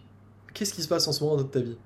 qu'est-ce 0.53 0.75
qui 0.75 0.83
se 0.83 0.89
passe 0.89 1.09
en 1.09 1.13
ce 1.13 1.23
moment 1.23 1.37
dans 1.37 1.45
ta 1.45 1.61
vie? 1.61 1.77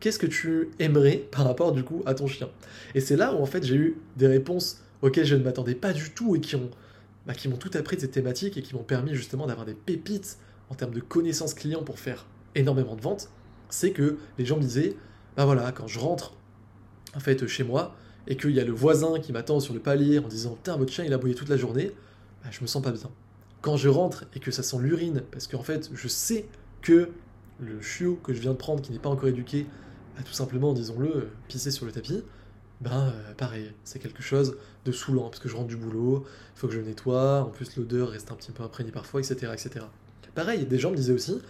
Qu'est-ce 0.00 0.18
que 0.18 0.26
tu 0.26 0.70
aimerais 0.78 1.16
par 1.30 1.44
rapport 1.44 1.72
du 1.72 1.84
coup 1.84 2.02
à 2.06 2.14
ton 2.14 2.26
chien? 2.26 2.48
Et 2.94 3.00
c'est 3.00 3.16
là 3.16 3.34
où 3.34 3.38
en 3.40 3.46
fait 3.46 3.64
j'ai 3.64 3.76
eu 3.76 3.98
des 4.16 4.26
réponses 4.26 4.80
auxquelles 5.02 5.26
je 5.26 5.36
ne 5.36 5.42
m'attendais 5.42 5.74
pas 5.74 5.92
du 5.92 6.10
tout 6.10 6.36
et 6.36 6.40
qui 6.40 6.56
ont 6.56 6.70
bah, 7.26 7.34
qui 7.34 7.48
m'ont 7.48 7.56
tout 7.56 7.70
appris 7.74 7.96
de 7.96 8.02
cette 8.02 8.12
thématique 8.12 8.56
et 8.58 8.62
qui 8.62 8.74
m'ont 8.74 8.82
permis 8.82 9.14
justement 9.14 9.46
d'avoir 9.46 9.64
des 9.64 9.74
pépites 9.74 10.38
en 10.68 10.74
termes 10.74 10.92
de 10.92 11.00
connaissances 11.00 11.54
clients 11.54 11.82
pour 11.82 11.98
faire 11.98 12.26
énormément 12.54 12.96
de 12.96 13.00
ventes. 13.00 13.30
C'est 13.70 13.92
que 13.92 14.18
les 14.38 14.44
gens 14.44 14.56
me 14.56 14.62
disaient, 14.62 14.94
bah 15.36 15.46
voilà, 15.46 15.72
quand 15.72 15.86
je 15.86 15.98
rentre 15.98 16.34
en 17.14 17.20
fait 17.20 17.46
chez 17.46 17.64
moi 17.64 17.94
et 18.26 18.36
qu'il 18.36 18.52
y 18.52 18.60
a 18.60 18.64
le 18.64 18.72
voisin 18.72 19.18
qui 19.20 19.32
m'attend 19.32 19.60
sur 19.60 19.74
le 19.74 19.80
palier 19.80 20.18
en 20.18 20.28
disant, 20.28 20.54
putain 20.54 20.76
votre 20.76 20.92
chien 20.92 21.04
il 21.04 21.12
a 21.12 21.18
bouillé 21.18 21.34
toute 21.34 21.48
la 21.48 21.56
journée, 21.56 21.92
bah, 22.42 22.50
je 22.50 22.60
me 22.62 22.66
sens 22.66 22.82
pas 22.82 22.92
bien. 22.92 23.10
Quand 23.60 23.76
je 23.76 23.88
rentre 23.88 24.24
et 24.34 24.40
que 24.40 24.50
ça 24.50 24.62
sent 24.62 24.78
l'urine, 24.80 25.22
parce 25.30 25.46
qu'en 25.46 25.62
fait 25.62 25.90
je 25.92 26.08
sais 26.08 26.46
que 26.82 27.10
le 27.60 27.80
chiot 27.80 28.18
que 28.22 28.34
je 28.34 28.40
viens 28.40 28.52
de 28.52 28.56
prendre, 28.56 28.82
qui 28.82 28.92
n'est 28.92 28.98
pas 28.98 29.08
encore 29.08 29.28
éduqué, 29.28 29.66
a 30.18 30.22
tout 30.22 30.32
simplement, 30.32 30.72
disons-le, 30.72 31.28
pissé 31.48 31.70
sur 31.70 31.86
le 31.86 31.92
tapis, 31.92 32.22
ben 32.80 33.08
euh, 33.08 33.34
pareil, 33.36 33.72
c'est 33.84 33.98
quelque 33.98 34.22
chose 34.22 34.56
de 34.84 34.92
saoulant, 34.92 35.28
parce 35.28 35.38
que 35.38 35.48
je 35.48 35.56
rentre 35.56 35.68
du 35.68 35.76
boulot, 35.76 36.24
il 36.54 36.58
faut 36.58 36.68
que 36.68 36.74
je 36.74 36.80
nettoie, 36.80 37.42
en 37.42 37.50
plus 37.50 37.76
l'odeur 37.76 38.10
reste 38.10 38.30
un 38.30 38.34
petit 38.34 38.52
peu 38.52 38.62
imprégnée 38.62 38.90
parfois, 38.90 39.20
etc., 39.20 39.52
etc. 39.52 39.86
Pareil, 40.34 40.66
des 40.66 40.78
gens 40.78 40.90
me 40.90 40.96
disaient 40.96 41.12
aussi, 41.12 41.40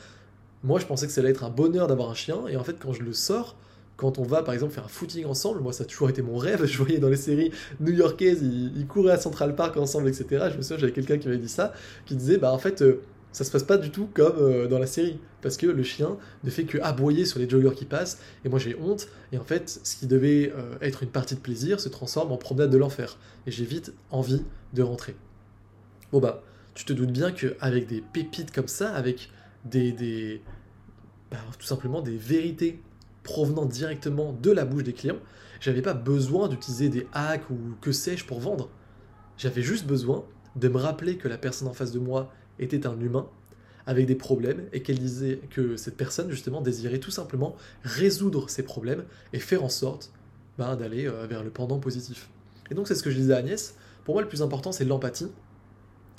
moi 0.63 0.79
je 0.79 0.87
pensais 0.87 1.07
que 1.07 1.13
ça 1.13 1.21
allait 1.21 1.31
être 1.31 1.45
un 1.45 1.51
bonheur 1.51 1.87
d'avoir 1.87 2.11
un 2.11 2.15
chien, 2.15 2.47
et 2.49 2.57
en 2.57 2.65
fait 2.65 2.79
quand 2.79 2.93
je 2.93 3.03
le 3.03 3.13
sors, 3.13 3.57
quand 3.97 4.19
on 4.19 4.25
va 4.25 4.43
par 4.43 4.55
exemple 4.55 4.73
faire 4.73 4.85
un 4.85 4.89
footing 4.89 5.25
ensemble, 5.27 5.61
moi 5.61 5.73
ça 5.73 5.85
a 5.85 5.87
toujours 5.87 6.11
été 6.11 6.23
mon 6.23 6.37
rêve, 6.37 6.65
je 6.67 6.79
voyais 6.79 6.99
dans 6.99 7.09
les 7.09 7.17
séries 7.17 7.53
new-yorkaises, 7.81 8.43
ils, 8.43 8.87
couraient 8.87 9.13
à 9.13 9.19
Central 9.19 9.55
Park 9.55 9.77
ensemble, 9.77 10.09
etc. 10.09 10.47
Je 10.51 10.57
me 10.57 10.63
souviens, 10.63 10.79
j'avais 10.79 10.93
quelqu'un 10.93 11.19
qui 11.19 11.29
m'avait 11.29 11.41
dit 11.41 11.49
ça, 11.49 11.73
qui 12.07 12.17
disait, 12.17 12.39
bah 12.39 12.53
en 12.53 12.59
fait, 12.59 12.83
euh, 12.83 13.03
ça 13.33 13.45
se 13.45 13.51
passe 13.51 13.65
pas 13.65 13.79
du 13.79 13.91
tout 13.91 14.09
comme 14.15 14.37
euh, 14.39 14.69
dans 14.69 14.79
la 14.79 14.87
série. 14.87 15.19
Parce 15.43 15.57
que 15.57 15.67
le 15.67 15.83
chien 15.83 16.17
ne 16.43 16.51
fait 16.51 16.65
que 16.65 16.79
aboyer 16.79 17.27
sur 17.27 17.39
les 17.39 17.49
joggers 17.49 17.75
qui 17.75 17.85
passent, 17.85 18.19
et 18.45 18.49
moi 18.49 18.59
j'ai 18.59 18.77
honte, 18.77 19.09
et 19.33 19.39
en 19.39 19.45
fait, 19.45 19.81
ce 19.83 19.97
qui 19.97 20.07
devait 20.07 20.53
euh, 20.57 20.77
être 20.81 21.03
une 21.03 21.11
partie 21.11 21.35
de 21.35 21.41
plaisir 21.41 21.81
se 21.81 21.89
transforme 21.89 22.33
en 22.33 22.37
promenade 22.37 22.71
de 22.71 22.79
l'enfer. 22.79 23.19
Et 23.47 23.51
j'ai 23.51 23.65
vite 23.65 23.93
envie 24.11 24.43
de 24.73 24.83
rentrer. 24.83 25.17
Bon 26.13 26.21
bah, 26.21 26.43
tu 26.75 26.85
te 26.85 26.93
doutes 26.93 27.13
bien 27.13 27.33
qu'avec 27.33 27.87
des 27.87 28.01
pépites 28.01 28.53
comme 28.53 28.69
ça, 28.69 28.95
avec 28.95 29.31
des. 29.65 29.93
des 29.93 30.41
bah, 31.31 31.39
tout 31.59 31.67
simplement 31.67 32.01
des 32.01 32.17
vérités 32.17 32.81
provenant 33.25 33.65
directement 33.65 34.33
de 34.33 34.53
la 34.53 34.65
bouche 34.65 34.85
des 34.85 34.93
clients, 34.93 35.19
j'avais 35.61 35.83
pas 35.83 35.95
besoin 35.95 36.49
d'utiliser 36.49 36.89
des 36.89 37.09
hacks 37.13 37.51
ou 37.51 37.57
que 37.81 37.91
sais-je 37.91 38.25
pour 38.25 38.39
vendre. 38.39 38.69
J'avais 39.37 39.63
juste 39.63 39.87
besoin 39.87 40.25
de 40.55 40.69
me 40.69 40.77
rappeler 40.77 41.17
que 41.17 41.27
la 41.27 41.39
personne 41.39 41.67
en 41.67 41.73
face 41.73 41.91
de 41.91 41.99
moi 41.99 42.33
était 42.59 42.87
un 42.87 43.01
humain 43.01 43.27
avec 43.87 44.07
des 44.07 44.15
problèmes 44.15 44.63
et 44.73 44.83
qu'elle 44.83 44.99
disait 44.99 45.41
que 45.51 45.77
cette 45.77 45.97
personne 45.97 46.31
justement 46.31 46.61
désirait 46.61 46.99
tout 46.99 47.11
simplement 47.11 47.57
résoudre 47.83 48.49
ses 48.49 48.63
problèmes 48.63 49.05
et 49.33 49.39
faire 49.39 49.65
en 49.65 49.69
sorte 49.69 50.13
ben, 50.59 50.77
d'aller 50.77 51.07
euh, 51.07 51.27
vers 51.27 51.43
le 51.43 51.51
pendant 51.51 51.79
positif. 51.79 52.31
Et 52.71 52.75
donc 52.75 52.89
c'est 52.89 52.95
ce 52.95 53.03
que 53.03 53.11
je 53.11 53.17
disais 53.17 53.35
à 53.35 53.39
Agnès, 53.39 53.75
pour 54.05 54.15
moi 54.15 54.23
le 54.23 54.29
plus 54.29 54.43
important 54.43 54.73
c'est 54.73 54.85
l'empathie 54.85 55.31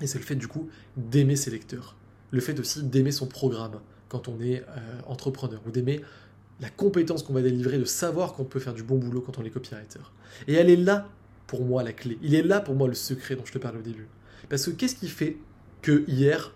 et 0.02 0.08
c'est 0.08 0.20
le 0.20 0.26
fait 0.26 0.36
du 0.36 0.48
coup 0.48 0.70
d'aimer 0.98 1.36
ses 1.36 1.50
lecteurs, 1.50 1.96
le 2.32 2.40
fait 2.40 2.60
aussi 2.60 2.84
d'aimer 2.84 3.12
son 3.12 3.26
programme 3.26 3.80
quand 4.10 4.28
on 4.28 4.40
est 4.42 4.62
euh, 4.62 5.00
entrepreneur 5.08 5.62
ou 5.66 5.72
d'aimer 5.72 6.02
la 6.60 6.70
compétence 6.70 7.24
qu'on 7.24 7.34
va 7.34 7.42
délivrer, 7.42 7.78
de 7.78 7.86
savoir 7.86 8.34
qu'on 8.34 8.46
peut 8.46 8.60
faire 8.60 8.74
du 8.74 8.84
bon 8.84 8.98
boulot 8.98 9.22
quand 9.22 9.38
on 9.38 9.44
est 9.44 9.50
copywriter. 9.50 10.00
Et 10.48 10.54
elle 10.54 10.70
est 10.70 10.78
là 10.78 11.10
pour 11.48 11.66
moi 11.66 11.84
la 11.84 11.94
clé, 11.94 12.18
il 12.22 12.34
est 12.34 12.42
là 12.42 12.60
pour 12.60 12.76
moi 12.76 12.88
le 12.88 12.94
secret 12.94 13.36
dont 13.36 13.46
je 13.46 13.52
te 13.52 13.58
parle 13.58 13.78
au 13.78 13.82
début. 13.82 14.08
Parce 14.50 14.66
que 14.66 14.72
qu'est-ce 14.72 14.96
qui 14.96 15.08
fait 15.08 15.38
que 15.82 16.04
hier, 16.08 16.54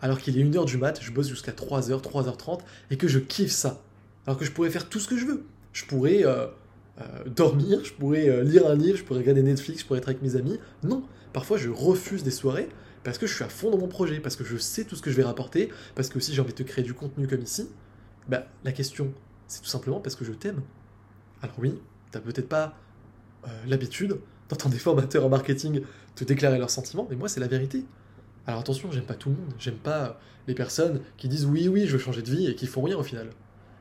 alors 0.00 0.20
qu'il 0.20 0.38
est 0.38 0.44
1h 0.44 0.64
du 0.66 0.76
mat, 0.76 0.98
je 1.02 1.10
bosse 1.10 1.28
jusqu'à 1.28 1.52
3h, 1.52 2.00
3h30 2.00 2.60
et 2.90 2.96
que 2.96 3.08
je 3.08 3.18
kiffe 3.18 3.50
ça. 3.50 3.82
Alors 4.26 4.38
que 4.38 4.44
je 4.44 4.52
pourrais 4.52 4.70
faire 4.70 4.88
tout 4.88 5.00
ce 5.00 5.08
que 5.08 5.16
je 5.16 5.24
veux. 5.24 5.44
Je 5.72 5.84
pourrais 5.86 6.24
euh, 6.24 6.46
euh, 7.00 7.04
dormir, 7.26 7.84
je 7.84 7.92
pourrais 7.92 8.28
euh, 8.28 8.42
lire 8.42 8.66
un 8.66 8.74
livre, 8.74 8.98
je 8.98 9.04
pourrais 9.04 9.20
regarder 9.20 9.42
Netflix, 9.42 9.80
je 9.80 9.86
pourrais 9.86 9.98
être 9.98 10.08
avec 10.08 10.22
mes 10.22 10.36
amis. 10.36 10.58
Non, 10.82 11.02
parfois 11.32 11.56
je 11.56 11.70
refuse 11.70 12.22
des 12.22 12.30
soirées 12.30 12.68
parce 13.04 13.18
que 13.18 13.26
je 13.26 13.34
suis 13.34 13.44
à 13.44 13.48
fond 13.48 13.70
dans 13.70 13.78
mon 13.78 13.88
projet, 13.88 14.20
parce 14.20 14.36
que 14.36 14.44
je 14.44 14.56
sais 14.56 14.84
tout 14.84 14.96
ce 14.96 15.02
que 15.02 15.10
je 15.10 15.16
vais 15.16 15.22
rapporter, 15.22 15.70
parce 15.94 16.08
que 16.08 16.18
aussi 16.18 16.34
j'ai 16.34 16.40
envie 16.40 16.52
de 16.52 16.62
créer 16.62 16.84
du 16.84 16.94
contenu 16.94 17.26
comme 17.26 17.40
ici. 17.40 17.68
Bah, 18.28 18.46
la 18.64 18.72
question, 18.72 19.12
c'est 19.48 19.62
tout 19.62 19.68
simplement 19.68 20.00
parce 20.00 20.14
que 20.14 20.24
je 20.24 20.32
t'aime. 20.32 20.62
Alors 21.42 21.56
oui, 21.58 21.74
t'as 22.12 22.20
peut-être 22.20 22.48
pas 22.48 22.76
l'habitude 23.66 24.18
d'entendre 24.48 24.74
des 24.74 24.80
formateurs 24.80 25.24
en 25.24 25.28
marketing 25.28 25.82
te 26.14 26.24
déclarer 26.24 26.58
leurs 26.58 26.70
sentiments, 26.70 27.06
mais 27.10 27.16
moi 27.16 27.28
c'est 27.28 27.40
la 27.40 27.48
vérité. 27.48 27.84
Alors 28.46 28.60
attention, 28.60 28.90
j'aime 28.90 29.04
pas 29.04 29.14
tout 29.14 29.30
le 29.30 29.36
monde, 29.36 29.52
j'aime 29.58 29.76
pas 29.76 30.18
les 30.46 30.54
personnes 30.54 31.00
qui 31.16 31.28
disent 31.28 31.44
oui, 31.44 31.68
oui, 31.68 31.86
je 31.86 31.92
veux 31.92 31.98
changer 31.98 32.22
de 32.22 32.30
vie 32.30 32.46
et 32.46 32.54
qui 32.54 32.66
font 32.66 32.82
rien 32.82 32.96
au 32.96 33.02
final. 33.02 33.30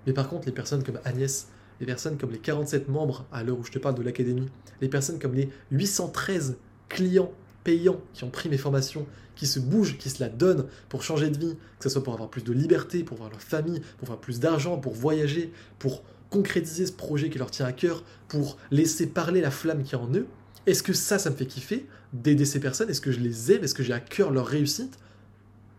Mais 0.06 0.14
par 0.14 0.30
contre, 0.30 0.46
les 0.46 0.52
personnes 0.52 0.84
comme 0.84 1.00
Agnès, 1.06 1.48
les 1.80 1.86
personnes 1.86 2.18
comme 2.18 2.32
les 2.32 2.40
47 2.40 2.88
membres 2.90 3.26
à 3.32 3.44
l'heure 3.44 3.60
où 3.60 3.64
je 3.64 3.72
te 3.72 3.80
parle 3.80 3.96
de 3.96 4.04
l'académie, 4.04 4.48
les 4.82 4.90
personnes 4.90 5.20
comme 5.20 5.34
les 5.34 5.50
813 5.72 6.58
clients 6.90 7.32
payants 7.68 8.00
qui 8.14 8.24
ont 8.24 8.30
pris 8.30 8.48
mes 8.48 8.58
formations, 8.58 9.06
qui 9.36 9.46
se 9.46 9.60
bougent, 9.60 9.98
qui 9.98 10.10
se 10.10 10.24
la 10.24 10.30
donnent 10.30 10.68
pour 10.88 11.04
changer 11.04 11.30
de 11.30 11.38
vie, 11.38 11.58
que 11.80 11.84
ce 11.84 11.90
soit 11.90 12.02
pour 12.02 12.14
avoir 12.14 12.30
plus 12.30 12.42
de 12.42 12.54
liberté, 12.54 13.04
pour 13.04 13.18
voir 13.18 13.30
leur 13.30 13.42
famille, 13.42 13.82
pour 13.98 14.08
avoir 14.08 14.22
plus 14.22 14.40
d'argent, 14.40 14.78
pour 14.78 14.94
voyager, 14.94 15.52
pour 15.78 16.02
concrétiser 16.30 16.86
ce 16.86 16.94
projet 16.94 17.30
qui 17.30 17.40
leur 17.40 17.52
tient 17.52 17.66
à 17.66 17.74
cœur, 17.74 18.06
pour 18.30 18.58
laisser 18.72 19.06
parler 19.06 19.42
la 19.42 19.52
flamme 19.52 19.84
qui 19.84 19.96
est 19.96 19.98
en 19.98 20.10
eux, 20.14 20.28
est-ce 20.66 20.82
que 20.82 20.94
ça, 20.94 21.20
ça 21.20 21.30
me 21.30 21.36
fait 21.36 21.46
kiffer 21.46 21.86
d'aider 22.14 22.46
ces 22.46 22.62
personnes? 22.62 22.90
Est-ce 22.90 23.02
que 23.02 23.12
je 23.12 23.20
les 23.20 23.52
aime? 23.52 23.66
Est-ce 23.66 23.76
que 23.76 23.84
j'ai 23.84 23.92
à 23.92 24.00
cœur 24.00 24.32
leur 24.32 24.48
réussite? 24.48 24.98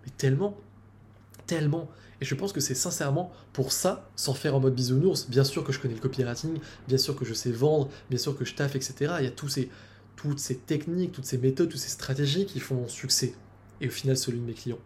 Mais 0.04 0.12
tellement, 0.18 0.58
tellement. 1.46 1.88
Et 2.20 2.26
je 2.26 2.34
pense 2.34 2.52
que 2.52 2.60
c'est 2.60 2.74
sincèrement 2.74 3.32
pour 3.54 3.72
ça, 3.72 4.10
sans 4.14 4.34
faire 4.34 4.54
en 4.54 4.60
mode 4.60 4.74
bisounours, 4.74 5.26
bien 5.30 5.44
sûr 5.44 5.64
que 5.64 5.72
je 5.72 5.80
connais 5.80 5.94
le 5.94 6.00
copywriting, 6.00 6.58
bien 6.86 6.98
sûr 6.98 7.16
que 7.16 7.24
je 7.24 7.32
sais 7.32 7.50
vendre, 7.50 7.88
bien 8.10 8.18
sûr 8.18 8.36
que 8.36 8.44
je 8.44 8.54
taffe, 8.54 8.76
etc. 8.76 9.14
Il 9.20 9.24
y 9.24 9.28
a 9.28 9.30
tous 9.30 9.48
ces, 9.48 9.70
toutes 10.18 10.40
ces 10.40 10.56
techniques, 10.56 11.12
toutes 11.12 11.26
ces 11.26 11.38
méthodes, 11.38 11.68
toutes 11.68 11.80
ces 11.80 11.90
stratégies 11.90 12.44
qui 12.44 12.58
font 12.58 12.74
mon 12.74 12.88
succès. 12.88 13.34
Et 13.80 13.86
au 13.86 13.90
final, 13.90 14.16
celui 14.16 14.40
de 14.40 14.44
mes 14.44 14.52
clients. 14.52 14.80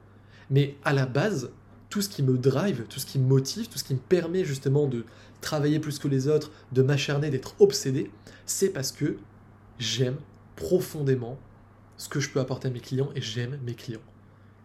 Mais 0.51 0.77
à 0.85 0.93
la 0.93 1.07
base, 1.07 1.51
tout 1.89 2.03
ce 2.03 2.11
qui 2.11 2.23
me 2.23 2.37
drive, 2.37 2.85
tout 2.91 3.01
ce 3.01 3.07
qui 3.07 3.19
me 3.19 3.27
motive, 3.27 3.69
tout 3.69 3.79
ce 3.79 3.85
qui 3.85 3.95
me 3.95 3.99
permet 3.99 4.45
justement 4.45 4.87
de 4.87 5.07
travailler 5.41 5.81
plus 5.81 5.99
que 5.99 6.07
les 6.07 6.29
autres, 6.29 6.51
de 6.73 6.83
m'acharner, 6.83 7.31
d'être 7.31 7.55
obsédé, 7.61 8.11
c'est 8.45 8.69
parce 8.69 8.93
que 8.93 9.17
j'aime 9.79 10.17
profondément 10.55 11.39
ce 11.97 12.11
que 12.11 12.21
je 12.21 12.29
peux 12.29 12.41
apporter 12.41 12.69
à 12.69 12.71
mes 12.71 12.81
clients 12.81 13.09
et 13.15 13.23
j'aime 13.23 13.59
mes 13.65 13.75
clients. 13.75 14.03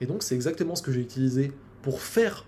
Et 0.01 0.05
donc 0.05 0.21
c'est 0.21 0.35
exactement 0.35 0.75
ce 0.75 0.81
que 0.81 0.91
j'ai 0.91 1.01
utilisé 1.01 1.53
pour 1.81 2.01
faire 2.01 2.45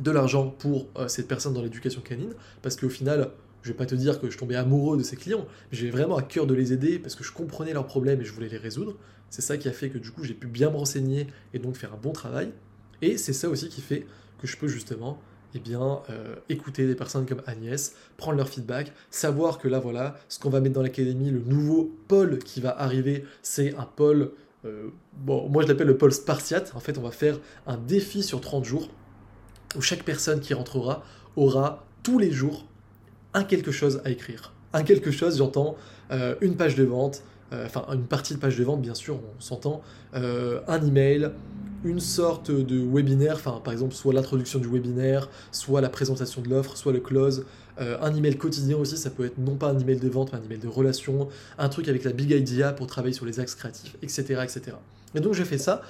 de 0.00 0.10
l'argent 0.10 0.48
pour 0.48 0.88
euh, 0.96 1.06
cette 1.06 1.28
personne 1.28 1.54
dans 1.54 1.62
l'éducation 1.62 2.00
canine, 2.00 2.34
parce 2.62 2.74
qu'au 2.74 2.88
final, 2.88 3.30
je 3.68 3.74
vais 3.74 3.76
pas 3.76 3.86
te 3.86 3.94
dire 3.94 4.18
que 4.18 4.30
je 4.30 4.38
tombais 4.38 4.54
amoureux 4.54 4.96
de 4.96 5.02
ces 5.02 5.16
clients, 5.16 5.46
mais 5.70 5.76
j'ai 5.76 5.90
vraiment 5.90 6.16
à 6.16 6.22
cœur 6.22 6.46
de 6.46 6.54
les 6.54 6.72
aider 6.72 6.98
parce 6.98 7.14
que 7.14 7.22
je 7.22 7.32
comprenais 7.32 7.74
leurs 7.74 7.86
problèmes 7.86 8.18
et 8.22 8.24
je 8.24 8.32
voulais 8.32 8.48
les 8.48 8.56
résoudre. 8.56 8.96
C'est 9.28 9.42
ça 9.42 9.58
qui 9.58 9.68
a 9.68 9.72
fait 9.72 9.90
que 9.90 9.98
du 9.98 10.10
coup 10.10 10.24
j'ai 10.24 10.32
pu 10.32 10.46
bien 10.46 10.70
me 10.70 10.76
renseigner 10.76 11.26
et 11.52 11.58
donc 11.58 11.76
faire 11.76 11.92
un 11.92 11.98
bon 11.98 12.12
travail. 12.12 12.50
Et 13.02 13.18
c'est 13.18 13.34
ça 13.34 13.50
aussi 13.50 13.68
qui 13.68 13.82
fait 13.82 14.06
que 14.40 14.46
je 14.46 14.56
peux 14.56 14.68
justement 14.68 15.20
eh 15.54 15.58
bien, 15.58 16.00
euh, 16.08 16.36
écouter 16.48 16.86
des 16.86 16.94
personnes 16.94 17.26
comme 17.26 17.42
Agnès, 17.46 17.94
prendre 18.16 18.38
leur 18.38 18.48
feedback, 18.48 18.92
savoir 19.10 19.58
que 19.58 19.68
là, 19.68 19.80
voilà, 19.80 20.18
ce 20.30 20.38
qu'on 20.38 20.50
va 20.50 20.60
mettre 20.60 20.74
dans 20.74 20.82
l'académie, 20.82 21.30
le 21.30 21.40
nouveau 21.40 21.94
pôle 22.08 22.38
qui 22.38 22.62
va 22.62 22.70
arriver, 22.80 23.24
c'est 23.42 23.74
un 23.76 23.84
pôle, 23.84 24.32
euh, 24.64 24.88
bon, 25.12 25.46
moi 25.50 25.62
je 25.62 25.68
l'appelle 25.68 25.88
le 25.88 25.98
pôle 25.98 26.12
spartiate. 26.12 26.72
En 26.74 26.80
fait, 26.80 26.96
on 26.96 27.02
va 27.02 27.10
faire 27.10 27.38
un 27.66 27.76
défi 27.76 28.22
sur 28.22 28.40
30 28.40 28.64
jours 28.64 28.88
où 29.76 29.82
chaque 29.82 30.04
personne 30.04 30.40
qui 30.40 30.54
rentrera 30.54 31.04
aura 31.36 31.84
tous 32.02 32.18
les 32.18 32.30
jours 32.30 32.67
un 33.38 33.44
quelque 33.44 33.70
chose 33.70 34.00
à 34.04 34.10
écrire. 34.10 34.52
Un 34.72 34.82
quelque 34.82 35.10
chose, 35.10 35.38
j'entends, 35.38 35.76
euh, 36.10 36.34
une 36.40 36.56
page 36.56 36.74
de 36.74 36.84
vente, 36.84 37.22
enfin 37.50 37.86
une 37.92 38.04
partie 38.04 38.34
de 38.34 38.38
page 38.38 38.58
de 38.58 38.64
vente, 38.64 38.82
bien 38.82 38.94
sûr, 38.94 39.14
on 39.16 39.40
s'entend, 39.40 39.80
un 40.12 40.86
email, 40.86 41.30
une 41.84 42.00
sorte 42.00 42.50
de 42.50 42.78
webinaire, 42.78 43.36
enfin 43.36 43.60
par 43.62 43.72
exemple 43.72 43.94
soit 43.94 44.12
l'introduction 44.12 44.58
du 44.58 44.68
webinaire, 44.68 45.28
soit 45.52 45.80
la 45.80 45.88
présentation 45.88 46.42
de 46.42 46.48
l'offre, 46.48 46.76
soit 46.76 46.92
le 46.92 47.00
close, 47.00 47.46
euh, 47.80 47.96
un 48.00 48.14
email 48.14 48.36
quotidien 48.36 48.76
aussi, 48.76 48.96
ça 48.96 49.10
peut 49.10 49.24
être 49.24 49.38
non 49.38 49.54
pas 49.54 49.68
un 49.68 49.78
email 49.78 49.98
de 49.98 50.08
vente, 50.08 50.32
mais 50.32 50.38
un 50.38 50.42
email 50.42 50.58
de 50.58 50.68
relation, 50.68 51.28
un 51.58 51.68
truc 51.68 51.88
avec 51.88 52.04
la 52.04 52.12
big 52.12 52.30
idea 52.32 52.72
pour 52.72 52.86
travailler 52.86 53.14
sur 53.14 53.26
les 53.26 53.38
axes 53.38 53.54
créatifs, 53.54 53.96
etc. 54.02 54.42
etc. 54.42 54.76
Et 55.14 55.20
donc 55.20 55.34
j'ai 55.34 55.44
fait 55.44 55.58
ça. 55.58 55.82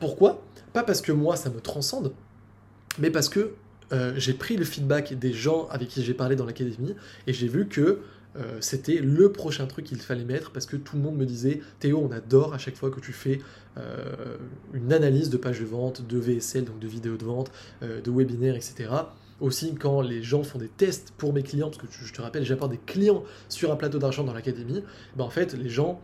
Pourquoi? 0.00 0.42
Pas 0.72 0.82
parce 0.82 1.00
que 1.00 1.12
moi 1.12 1.36
ça 1.36 1.50
me 1.50 1.60
transcende, 1.60 2.12
mais 2.98 3.10
parce 3.10 3.28
que 3.28 3.52
euh, 3.92 4.14
j'ai 4.16 4.32
pris 4.32 4.56
le 4.56 4.64
feedback 4.64 5.14
des 5.14 5.32
gens 5.32 5.68
avec 5.70 5.88
qui 5.88 6.02
j'ai 6.02 6.14
parlé 6.14 6.36
dans 6.36 6.44
l'académie 6.44 6.94
et 7.26 7.32
j'ai 7.32 7.48
vu 7.48 7.68
que 7.68 8.00
euh, 8.36 8.58
c'était 8.60 8.96
le 8.96 9.32
prochain 9.32 9.66
truc 9.66 9.86
qu'il 9.86 9.98
fallait 9.98 10.24
mettre 10.24 10.50
parce 10.50 10.66
que 10.66 10.76
tout 10.76 10.96
le 10.96 11.02
monde 11.02 11.16
me 11.16 11.24
disait 11.24 11.60
Théo, 11.78 12.06
on 12.06 12.12
adore 12.12 12.52
à 12.52 12.58
chaque 12.58 12.74
fois 12.74 12.90
que 12.90 13.00
tu 13.00 13.12
fais 13.12 13.40
euh, 13.78 14.36
une 14.74 14.92
analyse 14.92 15.30
de 15.30 15.36
page 15.36 15.60
de 15.60 15.64
vente, 15.64 16.06
de 16.06 16.18
VSL, 16.18 16.64
donc 16.64 16.78
de 16.78 16.88
vidéos 16.88 17.16
de 17.16 17.24
vente, 17.24 17.50
de 17.82 18.10
webinaire, 18.10 18.56
etc. 18.56 18.90
Aussi, 19.40 19.74
quand 19.74 20.00
les 20.00 20.22
gens 20.22 20.42
font 20.42 20.58
des 20.58 20.68
tests 20.68 21.12
pour 21.16 21.32
mes 21.32 21.42
clients, 21.42 21.70
parce 21.70 21.78
que 21.78 21.86
je 21.90 22.12
te 22.12 22.22
rappelle, 22.22 22.44
j'apporte 22.44 22.72
des 22.72 22.80
clients 22.84 23.22
sur 23.48 23.70
un 23.70 23.76
plateau 23.76 23.98
d'argent 23.98 24.24
dans 24.24 24.32
l'académie, 24.32 24.82
ben 25.14 25.24
en 25.24 25.30
fait, 25.30 25.52
les 25.54 25.68
gens 25.68 26.00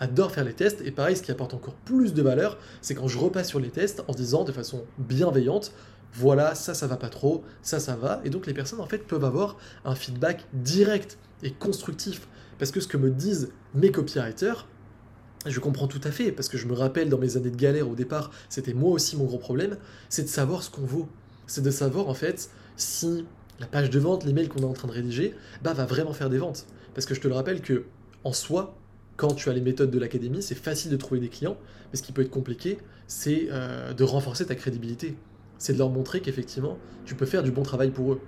adorent 0.00 0.32
faire 0.32 0.44
les 0.44 0.52
tests. 0.52 0.82
Et 0.84 0.90
pareil, 0.90 1.16
ce 1.16 1.22
qui 1.22 1.30
apporte 1.30 1.54
encore 1.54 1.74
plus 1.74 2.12
de 2.12 2.22
valeur, 2.22 2.58
c'est 2.82 2.94
quand 2.94 3.08
je 3.08 3.18
repasse 3.18 3.48
sur 3.48 3.58
les 3.58 3.70
tests 3.70 4.04
en 4.06 4.12
disant 4.12 4.44
de 4.44 4.52
façon 4.52 4.84
bienveillante 4.98 5.72
voilà, 6.14 6.54
ça, 6.54 6.74
ça 6.74 6.86
va 6.86 6.96
pas 6.96 7.08
trop, 7.08 7.42
ça, 7.62 7.80
ça 7.80 7.96
va. 7.96 8.20
Et 8.24 8.30
donc 8.30 8.46
les 8.46 8.54
personnes, 8.54 8.80
en 8.80 8.86
fait, 8.86 9.06
peuvent 9.06 9.24
avoir 9.24 9.56
un 9.84 9.94
feedback 9.94 10.46
direct 10.52 11.18
et 11.42 11.50
constructif. 11.52 12.28
Parce 12.58 12.70
que 12.70 12.80
ce 12.80 12.86
que 12.86 12.96
me 12.96 13.10
disent 13.10 13.50
mes 13.74 13.90
copywriters, 13.90 14.68
je 15.46 15.60
comprends 15.60 15.88
tout 15.88 16.00
à 16.04 16.10
fait, 16.10 16.32
parce 16.32 16.48
que 16.48 16.56
je 16.56 16.66
me 16.66 16.72
rappelle 16.72 17.08
dans 17.08 17.18
mes 17.18 17.36
années 17.36 17.50
de 17.50 17.56
galère 17.56 17.88
au 17.88 17.94
départ, 17.94 18.30
c'était 18.48 18.74
moi 18.74 18.90
aussi 18.92 19.16
mon 19.16 19.24
gros 19.24 19.38
problème, 19.38 19.76
c'est 20.08 20.22
de 20.22 20.28
savoir 20.28 20.62
ce 20.62 20.70
qu'on 20.70 20.86
vaut. 20.86 21.08
C'est 21.46 21.62
de 21.62 21.70
savoir 21.70 22.08
en 22.08 22.14
fait 22.14 22.48
si 22.76 23.26
la 23.60 23.66
page 23.66 23.90
de 23.90 23.98
vente, 23.98 24.24
l'email 24.24 24.48
qu'on 24.48 24.60
est 24.60 24.64
en 24.64 24.72
train 24.72 24.88
de 24.88 24.92
rédiger, 24.92 25.34
bah, 25.62 25.72
va 25.72 25.84
vraiment 25.84 26.12
faire 26.12 26.30
des 26.30 26.38
ventes. 26.38 26.66
Parce 26.94 27.06
que 27.06 27.14
je 27.14 27.20
te 27.20 27.28
le 27.28 27.34
rappelle 27.34 27.60
que 27.60 27.84
en 28.22 28.32
soi, 28.32 28.76
quand 29.16 29.34
tu 29.34 29.48
as 29.48 29.52
les 29.52 29.60
méthodes 29.60 29.90
de 29.90 29.98
l'académie, 29.98 30.42
c'est 30.42 30.54
facile 30.54 30.90
de 30.90 30.96
trouver 30.96 31.20
des 31.20 31.28
clients, 31.28 31.56
mais 31.92 31.98
ce 31.98 32.02
qui 32.02 32.12
peut 32.12 32.22
être 32.22 32.30
compliqué, 32.30 32.78
c'est 33.06 33.48
euh, 33.50 33.92
de 33.92 34.02
renforcer 34.04 34.46
ta 34.46 34.54
crédibilité. 34.54 35.16
C'est 35.58 35.72
de 35.72 35.78
leur 35.78 35.90
montrer 35.90 36.20
qu'effectivement, 36.20 36.78
tu 37.04 37.14
peux 37.14 37.26
faire 37.26 37.42
du 37.42 37.50
bon 37.50 37.62
travail 37.62 37.90
pour 37.90 38.12
eux. 38.12 38.20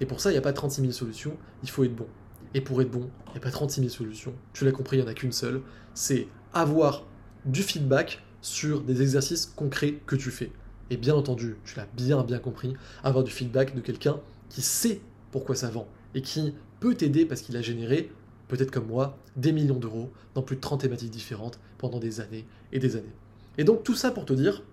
Et 0.00 0.06
pour 0.06 0.20
ça, 0.20 0.30
il 0.30 0.34
n'y 0.34 0.38
a 0.38 0.42
pas 0.42 0.52
36 0.52 0.80
000 0.80 0.92
solutions, 0.92 1.36
il 1.62 1.70
faut 1.70 1.84
être 1.84 1.94
bon. 1.94 2.06
Et 2.54 2.60
pour 2.60 2.80
être 2.82 2.90
bon, 2.90 3.10
il 3.28 3.32
n'y 3.32 3.36
a 3.38 3.40
pas 3.40 3.50
36 3.50 3.80
000 3.80 3.92
solutions. 3.92 4.34
Tu 4.52 4.64
l'as 4.64 4.72
compris, 4.72 4.96
il 4.96 5.00
n'y 5.00 5.06
en 5.06 5.10
a 5.10 5.14
qu'une 5.14 5.32
seule. 5.32 5.60
C'est 5.94 6.26
avoir 6.52 7.06
du 7.44 7.62
feedback 7.62 8.22
sur 8.40 8.80
des 8.80 9.02
exercices 9.02 9.46
concrets 9.46 9.98
que 10.06 10.16
tu 10.16 10.30
fais. 10.30 10.50
Et 10.90 10.96
bien 10.96 11.14
entendu, 11.14 11.56
tu 11.64 11.76
l'as 11.76 11.86
bien 11.94 12.22
bien 12.24 12.38
compris, 12.38 12.74
avoir 13.04 13.22
du 13.22 13.30
feedback 13.30 13.74
de 13.74 13.80
quelqu'un 13.80 14.18
qui 14.48 14.62
sait 14.62 15.00
pourquoi 15.30 15.54
ça 15.54 15.70
vend 15.70 15.86
et 16.14 16.22
qui 16.22 16.54
peut 16.80 16.94
t'aider 16.94 17.26
parce 17.26 17.42
qu'il 17.42 17.56
a 17.56 17.62
généré, 17.62 18.10
peut-être 18.48 18.72
comme 18.72 18.86
moi, 18.86 19.16
des 19.36 19.52
millions 19.52 19.78
d'euros 19.78 20.10
dans 20.34 20.42
plus 20.42 20.56
de 20.56 20.60
30 20.60 20.80
thématiques 20.80 21.10
différentes 21.10 21.60
pendant 21.78 22.00
des 22.00 22.20
années 22.20 22.46
et 22.72 22.80
des 22.80 22.96
années. 22.96 23.14
Et 23.58 23.64
donc 23.64 23.84
tout 23.84 23.94
ça 23.94 24.10
pour 24.10 24.24
te 24.24 24.32
dire 24.32 24.64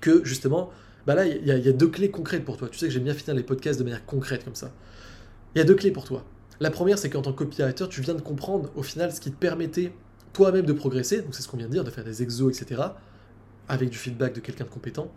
que 0.00 0.24
justement, 0.24 0.70
bah 1.08 1.14
là, 1.14 1.24
il 1.26 1.46
y, 1.46 1.50
a 1.50 1.72
deux 1.72 1.88
clés 1.88 2.10
concrètes 2.10 2.44
pour 2.44 2.58
toi. 2.58 2.68
Tu 2.68 2.76
sais 2.76 2.86
que 2.86 2.92
j'aime 2.92 3.04
bien 3.04 3.14
finir 3.14 3.34
les 3.34 3.42
podcasts 3.42 3.78
de 3.78 3.84
manière 3.84 4.04
concrète 4.04 4.44
comme 4.44 4.54
ça. 4.54 4.72
Il 5.54 5.58
y 5.58 5.62
a 5.62 5.64
deux 5.64 5.74
clés 5.74 5.90
pour 5.90 6.04
toi. 6.04 6.22
La 6.60 6.70
première, 6.70 6.98
c'est 6.98 7.08
qu'en 7.08 7.22
tant 7.22 7.32
que 7.32 7.38
copywriter, 7.38 7.88
tu 7.88 8.02
viens 8.02 8.12
de 8.12 8.20
comprendre 8.20 8.68
au 8.76 8.82
final 8.82 9.10
ce 9.10 9.18
qui 9.18 9.30
te 9.30 9.36
permettait 9.36 9.90
toi-même 10.34 10.66
de 10.66 10.72
progresser, 10.74 11.22
donc 11.22 11.34
c'est 11.34 11.40
ce 11.40 11.48
qu'on 11.48 11.56
vient 11.56 11.66
de 11.66 11.72
dire, 11.72 11.82
de 11.82 11.88
faire 11.88 12.04
des 12.04 12.22
exos, 12.22 12.54
etc., 12.54 12.82
avec 13.68 13.88
du 13.88 13.96
feedback 13.96 14.34
de 14.34 14.40
quelqu'un 14.40 14.64
de 14.64 14.68
compétent, 14.68 15.10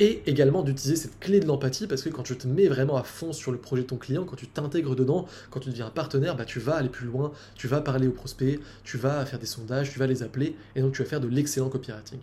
et 0.00 0.20
également 0.26 0.64
d'utiliser 0.64 0.96
cette 0.96 1.20
clé 1.20 1.38
de 1.38 1.46
l'empathie, 1.46 1.86
parce 1.86 2.02
que 2.02 2.08
quand 2.08 2.24
tu 2.24 2.36
te 2.36 2.48
mets 2.48 2.66
vraiment 2.66 2.96
à 2.96 3.04
fond 3.04 3.32
sur 3.32 3.52
le 3.52 3.58
projet 3.58 3.82
de 3.82 3.86
ton 3.86 3.98
client, 3.98 4.24
quand 4.24 4.34
tu 4.34 4.48
t'intègres 4.48 4.96
dedans, 4.96 5.26
quand 5.50 5.60
tu 5.60 5.70
deviens 5.70 5.86
un 5.86 5.90
partenaire, 5.90 6.34
bah, 6.34 6.44
tu 6.44 6.58
vas 6.58 6.74
aller 6.74 6.88
plus 6.88 7.06
loin, 7.06 7.30
tu 7.54 7.68
vas 7.68 7.80
parler 7.80 8.08
aux 8.08 8.12
prospects, 8.12 8.58
tu 8.82 8.98
vas 8.98 9.24
faire 9.24 9.38
des 9.38 9.46
sondages, 9.46 9.92
tu 9.92 10.00
vas 10.00 10.08
les 10.08 10.24
appeler, 10.24 10.56
et 10.74 10.80
donc 10.80 10.92
tu 10.92 11.04
vas 11.04 11.08
faire 11.08 11.20
de 11.20 11.28
l'excellent 11.28 11.68
copywriting. 11.68 12.18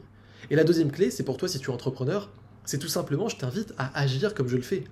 Et 0.50 0.58
la 0.58 0.66
deuxième 0.66 0.92
clé, 0.92 1.10
c'est 1.10 1.24
pour 1.24 1.38
toi 1.38 1.48
si 1.48 1.58
tu 1.60 1.70
es 1.70 1.74
entrepreneur, 1.74 2.30
c'est 2.66 2.78
tout 2.78 2.88
simplement, 2.88 3.28
je 3.30 3.38
t'invite 3.38 3.74
à 3.78 3.98
agir 4.00 4.34
comme 4.34 4.48
je 4.48 4.56
le 4.56 4.62
fais. 4.62 4.84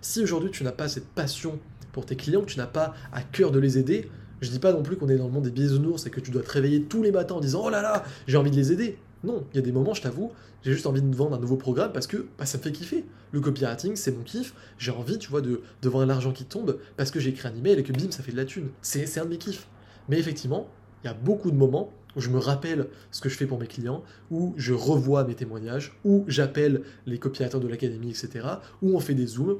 Si 0.00 0.22
aujourd'hui 0.22 0.50
tu 0.50 0.64
n'as 0.64 0.72
pas 0.72 0.88
cette 0.88 1.08
passion 1.08 1.58
pour 1.92 2.06
tes 2.06 2.16
clients, 2.16 2.42
que 2.42 2.50
tu 2.50 2.58
n'as 2.58 2.66
pas 2.66 2.94
à 3.12 3.22
cœur 3.22 3.50
de 3.50 3.58
les 3.58 3.78
aider, 3.78 4.10
je 4.40 4.50
dis 4.50 4.58
pas 4.58 4.72
non 4.72 4.82
plus 4.82 4.96
qu'on 4.96 5.08
est 5.08 5.16
dans 5.16 5.26
le 5.26 5.32
monde 5.32 5.44
des 5.44 5.50
bisounours 5.50 6.06
et 6.06 6.10
que 6.10 6.20
tu 6.20 6.30
dois 6.30 6.42
te 6.42 6.50
réveiller 6.50 6.82
tous 6.82 7.02
les 7.02 7.10
matins 7.10 7.34
en 7.34 7.40
disant 7.40 7.62
oh 7.64 7.70
là 7.70 7.82
là, 7.82 8.04
j'ai 8.26 8.36
envie 8.36 8.50
de 8.50 8.56
les 8.56 8.72
aider. 8.72 8.98
Non, 9.24 9.44
il 9.52 9.56
y 9.56 9.58
a 9.58 9.62
des 9.62 9.72
moments, 9.72 9.94
je 9.94 10.02
t'avoue, 10.02 10.30
j'ai 10.62 10.72
juste 10.72 10.86
envie 10.86 11.02
de 11.02 11.14
vendre 11.14 11.34
un 11.34 11.40
nouveau 11.40 11.56
programme 11.56 11.92
parce 11.92 12.06
que 12.06 12.28
bah, 12.38 12.46
ça 12.46 12.58
me 12.58 12.62
fait 12.62 12.72
kiffer. 12.72 13.04
Le 13.32 13.40
copywriting, 13.40 13.96
c'est 13.96 14.12
mon 14.12 14.22
kiff. 14.22 14.54
J'ai 14.78 14.92
envie, 14.92 15.18
tu 15.18 15.28
vois, 15.28 15.40
de, 15.40 15.60
de 15.82 15.88
voir 15.88 16.06
l'argent 16.06 16.32
qui 16.32 16.44
tombe 16.44 16.78
parce 16.96 17.10
que 17.10 17.18
j'ai 17.18 17.30
écrit 17.30 17.48
un 17.48 17.54
email 17.54 17.78
et 17.78 17.82
que 17.82 17.92
bim, 17.92 18.10
ça 18.10 18.22
fait 18.22 18.32
de 18.32 18.36
la 18.36 18.44
thune. 18.44 18.68
C'est 18.80 19.18
un 19.18 19.24
de 19.24 19.30
mes 19.30 19.38
kiffs. 19.38 19.66
Mais 20.08 20.18
effectivement, 20.18 20.68
il 21.02 21.08
y 21.08 21.10
a 21.10 21.14
beaucoup 21.14 21.50
de 21.50 21.56
moments 21.56 21.92
où 22.16 22.20
je 22.20 22.30
me 22.30 22.38
rappelle 22.38 22.88
ce 23.10 23.20
que 23.20 23.28
je 23.28 23.36
fais 23.36 23.46
pour 23.46 23.58
mes 23.58 23.66
clients, 23.66 24.02
où 24.30 24.54
je 24.56 24.72
revois 24.72 25.24
mes 25.24 25.34
témoignages, 25.34 25.98
où 26.04 26.24
j'appelle 26.28 26.82
les 27.06 27.18
copywriters 27.18 27.60
de 27.60 27.68
l'académie, 27.68 28.10
etc., 28.10 28.46
où 28.82 28.96
on 28.96 29.00
fait 29.00 29.14
des 29.14 29.26
zooms, 29.26 29.58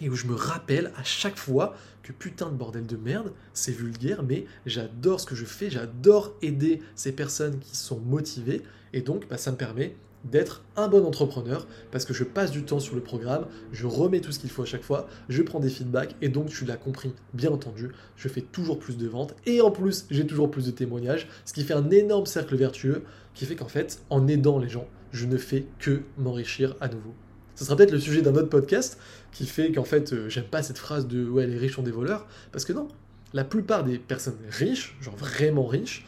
et 0.00 0.08
où 0.08 0.16
je 0.16 0.26
me 0.26 0.34
rappelle 0.34 0.92
à 0.96 1.04
chaque 1.04 1.36
fois 1.36 1.74
que 2.02 2.12
putain 2.12 2.50
de 2.50 2.56
bordel 2.56 2.86
de 2.86 2.96
merde, 2.96 3.32
c'est 3.52 3.72
vulgaire, 3.72 4.22
mais 4.22 4.46
j'adore 4.66 5.20
ce 5.20 5.26
que 5.26 5.34
je 5.34 5.44
fais, 5.44 5.70
j'adore 5.70 6.34
aider 6.42 6.82
ces 6.94 7.12
personnes 7.12 7.58
qui 7.58 7.76
sont 7.76 8.00
motivées, 8.00 8.62
et 8.92 9.00
donc 9.00 9.28
bah, 9.28 9.38
ça 9.38 9.52
me 9.52 9.56
permet 9.56 9.94
d'être 10.24 10.62
un 10.76 10.88
bon 10.88 11.04
entrepreneur 11.04 11.66
parce 11.90 12.04
que 12.04 12.14
je 12.14 12.24
passe 12.24 12.50
du 12.50 12.64
temps 12.64 12.80
sur 12.80 12.94
le 12.94 13.00
programme, 13.00 13.46
je 13.72 13.86
remets 13.86 14.20
tout 14.20 14.32
ce 14.32 14.38
qu'il 14.38 14.50
faut 14.50 14.62
à 14.62 14.66
chaque 14.66 14.82
fois, 14.82 15.06
je 15.28 15.42
prends 15.42 15.60
des 15.60 15.68
feedbacks 15.68 16.16
et 16.22 16.28
donc 16.28 16.48
tu 16.48 16.64
l'as 16.64 16.76
compris, 16.76 17.12
bien 17.32 17.50
entendu, 17.50 17.90
je 18.16 18.28
fais 18.28 18.40
toujours 18.40 18.78
plus 18.78 18.96
de 18.96 19.06
ventes 19.06 19.34
et 19.46 19.60
en 19.60 19.70
plus 19.70 20.06
j'ai 20.10 20.26
toujours 20.26 20.50
plus 20.50 20.66
de 20.66 20.70
témoignages, 20.70 21.28
ce 21.44 21.52
qui 21.52 21.64
fait 21.64 21.74
un 21.74 21.90
énorme 21.90 22.26
cercle 22.26 22.56
vertueux 22.56 23.02
qui 23.34 23.46
fait 23.46 23.56
qu'en 23.56 23.68
fait 23.68 24.00
en 24.10 24.26
aidant 24.28 24.58
les 24.58 24.68
gens, 24.68 24.86
je 25.12 25.26
ne 25.26 25.36
fais 25.36 25.66
que 25.78 26.02
m'enrichir 26.18 26.74
à 26.80 26.88
nouveau. 26.88 27.14
Ce 27.54 27.64
sera 27.64 27.76
peut-être 27.76 27.92
le 27.92 28.00
sujet 28.00 28.20
d'un 28.20 28.34
autre 28.34 28.48
podcast 28.48 28.98
qui 29.30 29.46
fait 29.46 29.70
qu'en 29.70 29.84
fait, 29.84 30.12
euh, 30.12 30.28
j'aime 30.28 30.44
pas 30.44 30.62
cette 30.62 30.78
phrase 30.78 31.06
de 31.06 31.28
ouais, 31.28 31.46
les 31.46 31.56
riches 31.56 31.76
sont 31.76 31.82
des 31.82 31.92
voleurs, 31.92 32.26
parce 32.50 32.64
que 32.64 32.72
non, 32.72 32.88
la 33.32 33.44
plupart 33.44 33.84
des 33.84 33.98
personnes 33.98 34.38
riches, 34.50 34.96
genre 35.00 35.14
vraiment 35.16 35.66
riches, 35.66 36.04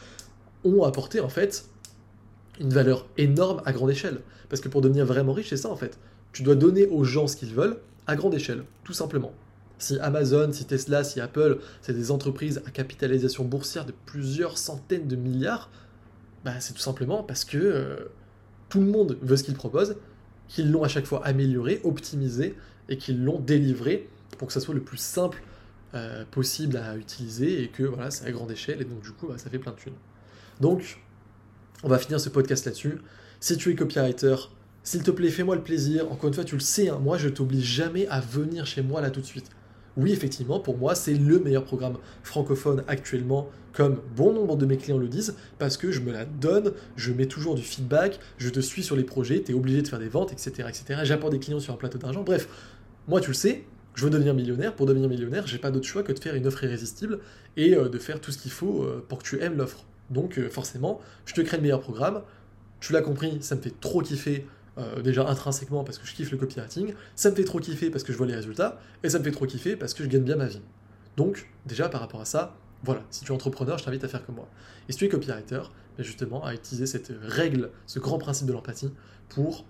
ont 0.65 0.83
apporté 0.83 1.21
en 1.21 1.29
fait 1.29 1.67
une 2.61 2.71
valeur 2.71 3.07
énorme 3.17 3.63
à 3.65 3.73
grande 3.73 3.91
échelle. 3.91 4.21
Parce 4.49 4.61
que 4.61 4.69
pour 4.69 4.81
devenir 4.81 5.05
vraiment 5.07 5.33
riche, 5.33 5.51
c'est 5.51 5.57
ça 5.57 5.71
en 5.71 5.77
fait. 5.77 5.99
Tu 6.33 6.43
dois 6.43 6.55
donner 6.55 6.87
aux 6.87 7.05
gens 7.05 7.27
ce 7.27 7.37
qu'ils 7.37 7.55
veulent 7.55 7.79
à 8.07 8.17
grande 8.17 8.35
échelle, 8.35 8.65
tout 8.85 8.93
simplement. 8.93 9.33
Si 9.79 9.99
Amazon, 9.99 10.53
si 10.53 10.65
Tesla, 10.65 11.05
si 11.05 11.21
Apple, 11.21 11.59
c'est 11.83 11.93
des 11.93 12.11
entreprises 12.11 12.63
à 12.67 12.71
capitalisation 12.71 13.45
boursière 13.45 13.85
de 13.85 13.93
plusieurs 14.07 14.57
centaines 14.57 15.07
de 15.07 15.17
milliards, 15.17 15.71
bah, 16.45 16.61
c'est 16.61 16.73
tout 16.73 16.81
simplement 16.81 17.23
parce 17.23 17.45
que 17.45 17.59
euh, 17.59 17.97
tout 18.69 18.81
le 18.81 18.87
monde 18.87 19.19
veut 19.21 19.37
ce 19.37 19.43
qu'ils 19.43 19.55
proposent 19.55 19.97
qu'ils 20.49 20.71
l'ont 20.71 20.85
à 20.85 20.89
chaque 20.89 21.07
fois 21.07 21.25
amélioré, 21.27 21.81
optimisé 21.85 22.55
et 22.89 22.99
qu'ils 22.99 23.23
l'ont 23.25 23.41
délivré 23.41 24.09
pour 24.39 24.47
que 24.47 24.53
ça 24.53 24.61
soit 24.61 24.75
le 24.75 24.83
plus 24.83 24.99
simple 24.99 25.43
euh, 25.95 26.25
possible 26.31 26.77
à 26.77 26.97
utiliser 26.97 27.63
et 27.63 27.69
que 27.69 27.83
voilà, 27.83 28.11
c'est 28.11 28.27
à 28.27 28.31
grande 28.31 28.51
échelle 28.51 28.81
et 28.81 28.85
donc 28.85 29.01
du 29.01 29.11
coup 29.11 29.27
bah, 29.29 29.39
ça 29.39 29.51
fait 29.51 29.59
plein 29.59 29.73
de 29.73 29.77
thunes. 29.77 29.95
Donc 30.61 30.99
on 31.83 31.89
va 31.89 31.99
finir 31.99 32.21
ce 32.21 32.29
podcast 32.29 32.65
là-dessus. 32.65 32.99
Si 33.41 33.57
tu 33.57 33.71
es 33.71 33.75
copywriter, 33.75 34.37
s'il 34.83 35.03
te 35.03 35.11
plaît, 35.11 35.31
fais-moi 35.31 35.57
le 35.57 35.63
plaisir. 35.63 36.11
Encore 36.11 36.29
une 36.29 36.35
fois, 36.35 36.45
tu 36.45 36.55
le 36.55 36.61
sais, 36.61 36.89
hein, 36.89 36.99
moi 37.03 37.19
je 37.19 37.29
t'oblige 37.29 37.65
jamais 37.65 38.07
à 38.09 38.21
venir 38.21 38.67
chez 38.67 38.83
moi 38.83 39.01
là 39.01 39.11
tout 39.11 39.21
de 39.21 39.27
suite. 39.27 39.51
Oui, 39.97 40.13
effectivement, 40.13 40.61
pour 40.61 40.77
moi, 40.77 40.95
c'est 40.95 41.15
le 41.15 41.39
meilleur 41.39 41.65
programme 41.65 41.97
francophone 42.23 42.85
actuellement, 42.87 43.49
comme 43.73 44.01
bon 44.15 44.33
nombre 44.33 44.57
de 44.57 44.67
mes 44.67 44.77
clients 44.77 44.99
le 44.99 45.09
disent, 45.09 45.37
parce 45.59 45.79
que 45.79 45.91
je 45.91 46.01
me 46.01 46.13
la 46.13 46.27
donne, 46.27 46.73
je 46.97 47.13
mets 47.13 47.27
toujours 47.27 47.55
du 47.55 47.63
feedback, 47.63 48.21
je 48.37 48.51
te 48.51 48.61
suis 48.61 48.83
sur 48.83 48.95
les 48.95 49.05
projets, 49.05 49.43
tu 49.43 49.53
es 49.53 49.55
obligé 49.55 49.81
de 49.81 49.89
faire 49.89 49.99
des 49.99 50.09
ventes, 50.09 50.33
etc. 50.33 50.69
etc. 50.69 51.01
J'apporte 51.05 51.33
des 51.33 51.39
clients 51.39 51.61
sur 51.61 51.73
un 51.73 51.79
plateau 51.79 51.97
d'argent. 51.97 52.23
Bref, 52.23 52.47
moi, 53.09 53.21
tu 53.21 53.29
le 53.29 53.35
sais, 53.35 53.65
je 53.95 54.05
veux 54.05 54.11
devenir 54.11 54.35
millionnaire. 54.35 54.75
Pour 54.77 54.85
devenir 54.85 55.09
millionnaire, 55.09 55.47
j'ai 55.47 55.59
pas 55.59 55.71
d'autre 55.71 55.87
choix 55.87 56.03
que 56.03 56.13
de 56.13 56.19
faire 56.21 56.35
une 56.35 56.47
offre 56.47 56.63
irrésistible 56.63 57.21
et 57.57 57.75
euh, 57.75 57.89
de 57.89 57.99
faire 57.99 58.21
tout 58.21 58.31
ce 58.31 58.39
qu'il 58.39 58.51
faut 58.51 58.83
euh, 58.83 59.05
pour 59.09 59.19
que 59.19 59.25
tu 59.25 59.41
aimes 59.41 59.57
l'offre. 59.57 59.85
Donc, 60.11 60.39
euh, 60.39 60.49
forcément, 60.49 61.01
je 61.25 61.35
te 61.35 61.41
crée 61.41 61.57
le 61.57 61.63
meilleur 61.63 61.81
programme. 61.81 62.23
Tu 62.81 62.93
l'as 62.93 63.03
compris, 63.03 63.39
ça 63.43 63.57
me 63.57 63.61
fait 63.61 63.79
trop 63.81 64.03
kiffer 64.03 64.47
euh, 64.79 65.01
déjà 65.01 65.27
intrinsèquement 65.27 65.85
parce 65.85 65.99
que 65.99 66.07
je 66.07 66.15
kiffe 66.15 66.31
le 66.31 66.37
copywriting, 66.37 66.95
ça 67.15 67.31
me 67.31 67.35
fait 67.35 67.45
trop 67.45 67.59
kiffer 67.59 67.91
parce 67.91 68.05
que 68.05 68.13
je 68.13 68.19
vois 68.19 68.27
les 68.27 68.35
résultats, 68.35 68.79
et 69.03 69.09
ça 69.09 69.19
me 69.19 69.25
fait 69.25 69.31
trop 69.31 69.47
kiffer 69.47 69.75
parce 69.75 69.95
que 69.95 70.05
je 70.05 70.09
gagne 70.09 70.23
bien 70.23 70.37
ma 70.37 70.47
vie. 70.47 70.61
Donc, 71.17 71.49
déjà 71.65 71.89
par 71.89 72.01
rapport 72.03 72.21
à 72.21 72.27
ça, 72.27 72.57
voilà, 72.85 73.03
si 73.11 73.25
tu 73.25 73.33
es 73.33 73.35
entrepreneur, 73.35 73.79
je 73.79 73.85
t'invite 73.85 74.05
à 74.05 74.09
faire 74.09 74.25
comme 74.25 74.35
moi. 74.35 74.49
Et 74.89 74.93
si 74.93 74.99
tu 74.99 75.07
es 75.07 75.09
copywriter, 75.09 75.63
ben 75.97 76.05
justement, 76.05 76.45
à 76.45 76.53
utiliser 76.53 76.87
cette 76.87 77.11
règle, 77.23 77.71
ce 77.87 77.99
grand 77.99 78.19
principe 78.19 78.47
de 78.47 78.53
l'empathie 78.53 78.93
pour 79.31 79.65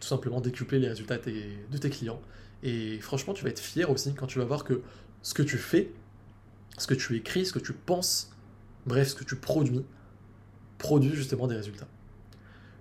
tout 0.00 0.06
simplement 0.06 0.40
décupler 0.40 0.78
les 0.78 0.88
résultats 0.88 1.16
de 1.16 1.78
tes 1.78 1.90
clients. 1.90 2.20
Et 2.62 2.98
franchement, 3.00 3.32
tu 3.32 3.44
vas 3.44 3.50
être 3.50 3.60
fier 3.60 3.88
aussi 3.88 4.12
quand 4.14 4.26
tu 4.26 4.38
vas 4.38 4.44
voir 4.44 4.64
que 4.64 4.82
ce 5.22 5.32
que 5.32 5.42
tu 5.42 5.56
fais, 5.56 5.92
ce 6.76 6.86
que 6.86 6.94
tu 6.94 7.16
écris, 7.16 7.46
ce 7.46 7.52
que 7.52 7.58
tu 7.58 7.72
penses, 7.72 8.31
bref, 8.86 9.08
ce 9.08 9.14
que 9.14 9.24
tu 9.24 9.36
produis, 9.36 9.84
produit 10.78 11.14
justement 11.14 11.46
des 11.46 11.56
résultats. 11.56 11.88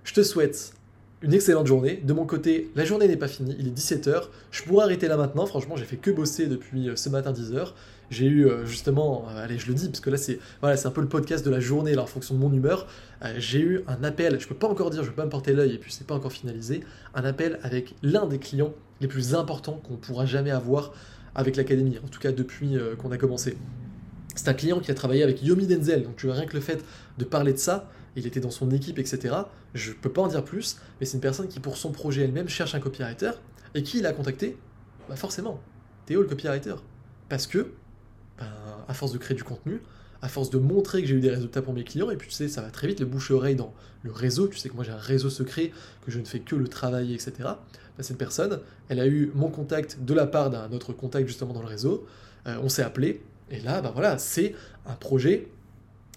Je 0.03 0.13
te 0.13 0.23
souhaite 0.23 0.73
une 1.21 1.33
excellente 1.33 1.67
journée. 1.67 2.01
De 2.03 2.13
mon 2.13 2.25
côté, 2.25 2.71
la 2.75 2.83
journée 2.83 3.07
n'est 3.07 3.17
pas 3.17 3.27
finie, 3.27 3.55
il 3.59 3.67
est 3.67 3.77
17h. 3.77 4.23
Je 4.49 4.63
pourrais 4.63 4.85
arrêter 4.85 5.07
là 5.07 5.17
maintenant, 5.17 5.45
franchement, 5.45 5.75
j'ai 5.75 5.85
fait 5.85 5.97
que 5.97 6.09
bosser 6.09 6.47
depuis 6.47 6.89
euh, 6.89 6.95
ce 6.95 7.09
matin 7.09 7.31
10h. 7.31 7.73
J'ai 8.09 8.25
eu 8.25 8.47
euh, 8.47 8.65
justement, 8.65 9.27
euh, 9.29 9.43
allez, 9.43 9.59
je 9.59 9.67
le 9.67 9.73
dis, 9.73 9.87
parce 9.87 9.99
que 9.99 10.09
là, 10.09 10.17
c'est 10.17 10.39
voilà, 10.61 10.79
un 10.83 10.89
peu 10.89 11.01
le 11.01 11.07
podcast 11.07 11.45
de 11.45 11.51
la 11.51 11.59
journée, 11.59 11.93
là, 11.93 12.01
en 12.01 12.07
fonction 12.07 12.33
de 12.35 12.39
mon 12.39 12.51
humeur. 12.51 12.87
j'ai 13.37 13.59
eu 13.59 13.81
un 13.87 14.03
appel, 14.03 14.39
je 14.39 14.47
peux 14.47 14.55
pas 14.55 14.67
encore 14.67 14.89
dire, 14.89 15.03
je 15.03 15.09
peux 15.09 15.15
pas 15.15 15.25
me 15.25 15.29
porter 15.29 15.53
l'œil, 15.53 15.75
et 15.75 15.77
puis 15.77 15.91
c'est 15.93 16.07
pas 16.07 16.15
encore 16.15 16.31
finalisé, 16.31 16.81
un 17.13 17.23
appel 17.23 17.59
avec 17.61 17.95
l'un 18.01 18.25
des 18.25 18.39
clients 18.39 18.73
les 18.99 19.07
plus 19.07 19.35
importants 19.35 19.79
qu'on 19.87 19.95
pourra 19.95 20.25
jamais 20.25 20.51
avoir 20.51 20.93
avec 21.35 21.55
l'académie, 21.55 21.99
en 22.03 22.07
tout 22.07 22.19
cas 22.19 22.31
depuis 22.31 22.75
qu'on 22.97 23.11
a 23.11 23.17
commencé. 23.17 23.57
C'est 24.35 24.47
un 24.47 24.53
client 24.53 24.79
qui 24.79 24.91
a 24.91 24.93
travaillé 24.93 25.23
avec 25.23 25.43
Yomi 25.43 25.67
Denzel, 25.67 26.03
donc 26.03 26.15
tu 26.15 26.25
vois 26.25 26.35
rien 26.35 26.45
que 26.45 26.53
le 26.53 26.61
fait 26.61 26.83
de 27.17 27.25
parler 27.25 27.53
de 27.53 27.57
ça, 27.57 27.89
il 28.15 28.27
était 28.27 28.39
dans 28.39 28.51
son 28.51 28.71
équipe, 28.71 28.99
etc. 28.99 29.35
Je 29.73 29.91
peux 29.91 30.11
pas 30.11 30.21
en 30.21 30.27
dire 30.27 30.43
plus, 30.43 30.77
mais 30.99 31.05
c'est 31.05 31.15
une 31.15 31.21
personne 31.21 31.47
qui, 31.47 31.59
pour 31.59 31.77
son 31.77 31.91
projet 31.91 32.23
elle-même, 32.23 32.49
cherche 32.49 32.75
un 32.75 32.79
copywriter. 32.79 33.31
Et 33.73 33.83
qui 33.83 33.99
il 33.99 34.05
a 34.05 34.11
contacté 34.11 34.57
Bah 35.07 35.15
forcément, 35.15 35.61
Théo 36.05 36.21
le 36.21 36.27
copywriter. 36.27 36.75
Parce 37.29 37.47
que, 37.47 37.71
ben, 38.37 38.47
à 38.87 38.93
force 38.93 39.13
de 39.13 39.17
créer 39.17 39.35
du 39.35 39.43
contenu, 39.43 39.81
à 40.21 40.27
force 40.27 40.49
de 40.49 40.57
montrer 40.57 41.01
que 41.01 41.07
j'ai 41.07 41.15
eu 41.15 41.21
des 41.21 41.29
résultats 41.29 41.61
pour 41.61 41.73
mes 41.73 41.83
clients, 41.83 42.11
et 42.11 42.17
puis 42.17 42.27
tu 42.27 42.35
sais, 42.35 42.47
ça 42.47 42.61
va 42.61 42.69
très 42.69 42.87
vite, 42.87 42.99
le 42.99 43.05
bouche-oreille 43.05 43.55
dans 43.55 43.73
le 44.03 44.11
réseau, 44.11 44.47
tu 44.47 44.57
sais 44.57 44.69
que 44.69 44.75
moi 44.75 44.83
j'ai 44.83 44.91
un 44.91 44.97
réseau 44.97 45.29
secret, 45.29 45.71
que 46.05 46.11
je 46.11 46.19
ne 46.19 46.25
fais 46.25 46.39
que 46.39 46.55
le 46.55 46.67
travailler, 46.67 47.15
etc. 47.15 47.33
Ben, 47.37 47.55
cette 48.01 48.17
personne, 48.17 48.59
elle 48.89 48.99
a 48.99 49.07
eu 49.07 49.31
mon 49.35 49.49
contact 49.49 49.99
de 50.03 50.13
la 50.13 50.27
part 50.27 50.49
d'un 50.49 50.71
autre 50.73 50.93
contact 50.93 51.27
justement 51.27 51.53
dans 51.53 51.61
le 51.61 51.67
réseau, 51.67 52.05
euh, 52.47 52.57
on 52.61 52.69
s'est 52.69 52.83
appelé, 52.83 53.23
et 53.51 53.59
là, 53.59 53.81
ben 53.81 53.91
voilà, 53.91 54.17
c'est 54.17 54.55
un 54.85 54.93
projet 54.93 55.47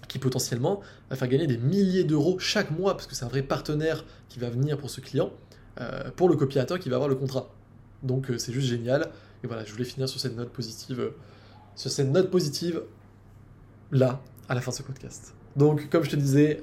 qui 0.07 0.19
potentiellement 0.19 0.81
va 1.09 1.15
faire 1.15 1.27
gagner 1.27 1.47
des 1.47 1.57
milliers 1.57 2.03
d'euros 2.03 2.39
chaque 2.39 2.71
mois, 2.71 2.93
parce 2.93 3.07
que 3.07 3.15
c'est 3.15 3.25
un 3.25 3.29
vrai 3.29 3.41
partenaire 3.41 4.05
qui 4.29 4.39
va 4.39 4.49
venir 4.49 4.77
pour 4.77 4.89
ce 4.89 5.01
client, 5.01 5.31
euh, 5.81 6.09
pour 6.15 6.29
le 6.29 6.35
copiateur 6.35 6.79
qui 6.79 6.89
va 6.89 6.95
avoir 6.95 7.09
le 7.09 7.15
contrat. 7.15 7.49
Donc 8.03 8.29
euh, 8.29 8.37
c'est 8.37 8.53
juste 8.53 8.67
génial. 8.67 9.11
Et 9.43 9.47
voilà, 9.47 9.65
je 9.65 9.71
voulais 9.71 9.85
finir 9.85 10.07
sur 10.07 10.19
cette 10.19 10.35
note 10.35 10.49
positive, 10.49 10.99
euh, 10.99 11.15
sur 11.75 11.91
cette 11.91 12.09
note 12.09 12.31
positive 12.31 12.83
là, 13.91 14.21
à 14.47 14.55
la 14.55 14.61
fin 14.61 14.71
de 14.71 14.75
ce 14.77 14.83
podcast. 14.83 15.33
Donc, 15.55 15.89
comme 15.89 16.03
je 16.03 16.09
te 16.09 16.15
disais, 16.15 16.61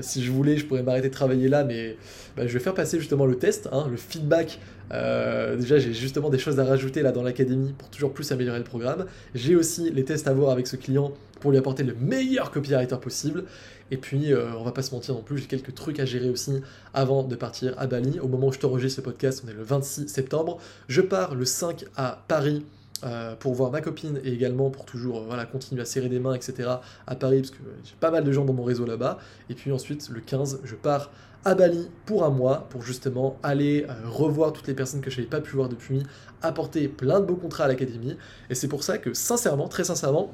si 0.00 0.22
je 0.22 0.30
voulais, 0.30 0.56
je 0.56 0.66
pourrais 0.66 0.82
m'arrêter 0.82 1.08
de 1.08 1.14
travailler 1.14 1.48
là, 1.48 1.64
mais 1.64 1.96
bah, 2.36 2.46
je 2.46 2.52
vais 2.52 2.58
faire 2.58 2.74
passer 2.74 2.98
justement 2.98 3.24
le 3.24 3.36
test, 3.36 3.68
hein, 3.72 3.86
le 3.90 3.96
feedback. 3.96 4.58
déjà, 4.90 5.78
j'ai 5.78 5.94
justement 5.94 6.28
des 6.28 6.38
choses 6.38 6.60
à 6.60 6.64
rajouter 6.64 7.02
là 7.02 7.12
dans 7.12 7.22
l'académie 7.22 7.74
pour 7.78 7.88
toujours 7.88 8.12
plus 8.12 8.30
améliorer 8.32 8.58
le 8.58 8.64
programme. 8.64 9.06
J'ai 9.34 9.56
aussi 9.56 9.90
les 9.90 10.04
tests 10.04 10.28
à 10.28 10.34
voir 10.34 10.50
avec 10.50 10.66
ce 10.66 10.76
client 10.76 11.12
pour 11.40 11.50
lui 11.50 11.58
apporter 11.58 11.82
le 11.82 11.94
meilleur 11.94 12.50
copywriter 12.50 12.96
possible. 13.00 13.44
Et 13.90 13.96
puis, 13.96 14.32
euh, 14.32 14.52
on 14.58 14.64
va 14.64 14.72
pas 14.72 14.82
se 14.82 14.92
mentir 14.92 15.14
non 15.14 15.22
plus, 15.22 15.38
j'ai 15.38 15.46
quelques 15.46 15.74
trucs 15.74 16.00
à 16.00 16.04
gérer 16.04 16.28
aussi 16.28 16.60
avant 16.92 17.22
de 17.22 17.36
partir 17.36 17.74
à 17.78 17.86
Bali. 17.86 18.18
Au 18.20 18.28
moment 18.28 18.48
où 18.48 18.52
je 18.52 18.58
t'enregistre 18.58 18.96
ce 18.96 19.00
podcast, 19.00 19.42
on 19.46 19.50
est 19.50 19.54
le 19.54 19.62
26 19.62 20.08
septembre. 20.08 20.58
Je 20.88 21.00
pars 21.00 21.34
le 21.34 21.44
5 21.44 21.84
à 21.96 22.24
Paris 22.26 22.64
euh, 23.04 23.36
pour 23.36 23.54
voir 23.54 23.70
ma 23.70 23.80
copine 23.80 24.20
et 24.24 24.32
également 24.32 24.70
pour 24.70 24.84
toujours 24.84 25.18
euh, 25.18 25.24
voilà, 25.26 25.44
continuer 25.44 25.82
à 25.82 25.84
serrer 25.84 26.08
des 26.08 26.18
mains, 26.18 26.34
etc. 26.34 26.68
à 27.06 27.14
Paris, 27.14 27.40
parce 27.40 27.50
que 27.50 27.62
j'ai 27.84 27.94
pas 28.00 28.10
mal 28.10 28.24
de 28.24 28.32
gens 28.32 28.44
dans 28.44 28.52
mon 28.52 28.64
réseau 28.64 28.86
là-bas. 28.86 29.18
Et 29.50 29.54
puis 29.54 29.72
ensuite, 29.72 30.08
le 30.08 30.20
15, 30.20 30.60
je 30.64 30.74
pars 30.74 31.10
à 31.44 31.54
Bali 31.54 31.88
pour 32.06 32.24
un 32.24 32.30
mois 32.30 32.66
pour 32.70 32.82
justement 32.82 33.38
aller 33.42 33.86
revoir 34.04 34.52
toutes 34.52 34.66
les 34.66 34.74
personnes 34.74 35.00
que 35.00 35.10
je 35.10 35.18
n'avais 35.18 35.28
pas 35.28 35.40
pu 35.40 35.54
voir 35.54 35.68
depuis, 35.68 36.02
apporter 36.42 36.88
plein 36.88 37.20
de 37.20 37.26
beaux 37.26 37.36
contrats 37.36 37.64
à 37.64 37.68
l'académie. 37.68 38.16
Et 38.50 38.54
c'est 38.56 38.66
pour 38.66 38.82
ça 38.82 38.98
que, 38.98 39.14
sincèrement, 39.14 39.68
très 39.68 39.84
sincèrement, 39.84 40.32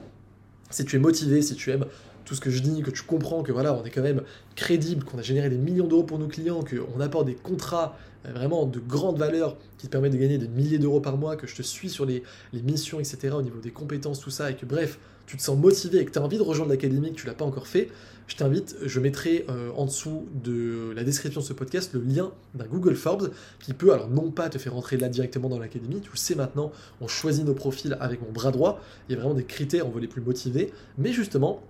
si 0.70 0.84
tu 0.84 0.96
es 0.96 0.98
motivé, 0.98 1.42
si 1.42 1.54
tu 1.54 1.70
aimes 1.70 1.84
tout 2.24 2.34
ce 2.34 2.40
que 2.40 2.50
je 2.50 2.60
dis, 2.60 2.82
que 2.82 2.90
tu 2.90 3.02
comprends 3.02 3.42
que 3.42 3.52
voilà, 3.52 3.74
on 3.74 3.84
est 3.84 3.90
quand 3.90 4.02
même 4.02 4.22
crédible, 4.54 5.04
qu'on 5.04 5.18
a 5.18 5.22
généré 5.22 5.50
des 5.50 5.58
millions 5.58 5.86
d'euros 5.86 6.04
pour 6.04 6.18
nos 6.18 6.28
clients, 6.28 6.60
qu'on 6.62 7.00
apporte 7.00 7.26
des 7.26 7.34
contrats 7.34 7.94
euh, 7.94 8.11
vraiment 8.30 8.66
de 8.66 8.78
grande 8.78 9.18
valeur 9.18 9.56
qui 9.78 9.86
te 9.86 9.92
permettent 9.92 10.12
de 10.12 10.18
gagner 10.18 10.38
des 10.38 10.48
milliers 10.48 10.78
d'euros 10.78 11.00
par 11.00 11.16
mois, 11.16 11.36
que 11.36 11.46
je 11.46 11.56
te 11.56 11.62
suis 11.62 11.90
sur 11.90 12.06
les, 12.06 12.22
missions, 12.52 13.00
etc., 13.00 13.34
au 13.36 13.42
niveau 13.42 13.58
des 13.58 13.70
compétences, 13.70 14.20
tout 14.20 14.30
ça, 14.30 14.50
et 14.50 14.54
que 14.54 14.66
bref, 14.66 14.98
tu 15.26 15.36
te 15.36 15.42
sens 15.42 15.58
motivé 15.58 15.98
et 15.98 16.04
que 16.04 16.10
tu 16.10 16.18
as 16.18 16.22
envie 16.22 16.38
de 16.38 16.42
rejoindre 16.42 16.70
l'académie, 16.70 17.12
que 17.12 17.20
tu 17.20 17.26
l'as 17.26 17.34
pas 17.34 17.44
encore 17.44 17.66
fait, 17.66 17.88
je 18.28 18.36
t'invite, 18.36 18.76
je 18.84 19.00
mettrai 19.00 19.44
euh, 19.50 19.70
en 19.76 19.84
dessous 19.84 20.26
de 20.42 20.92
la 20.94 21.04
description 21.04 21.40
de 21.40 21.46
ce 21.46 21.52
podcast 21.52 21.92
le 21.92 22.00
lien 22.00 22.32
d'un 22.54 22.66
Google 22.66 22.94
Forbes 22.94 23.30
qui 23.60 23.72
peut, 23.72 23.92
alors 23.92 24.08
non 24.08 24.30
pas 24.30 24.48
te 24.48 24.58
faire 24.58 24.74
rentrer 24.74 24.96
là 24.96 25.08
directement 25.08 25.48
dans 25.48 25.58
l'académie, 25.58 26.00
tu 26.00 26.10
le 26.10 26.16
sais 26.16 26.34
maintenant, 26.34 26.72
on 27.00 27.08
choisit 27.08 27.44
nos 27.44 27.54
profils 27.54 27.96
avec 28.00 28.22
mon 28.22 28.30
bras 28.32 28.52
droit, 28.52 28.80
il 29.08 29.12
y 29.12 29.16
a 29.16 29.18
vraiment 29.18 29.34
des 29.34 29.44
critères, 29.44 29.86
on 29.86 29.90
veut 29.90 30.00
les 30.00 30.08
plus 30.08 30.22
motivés, 30.22 30.72
mais 30.98 31.12
justement, 31.12 31.62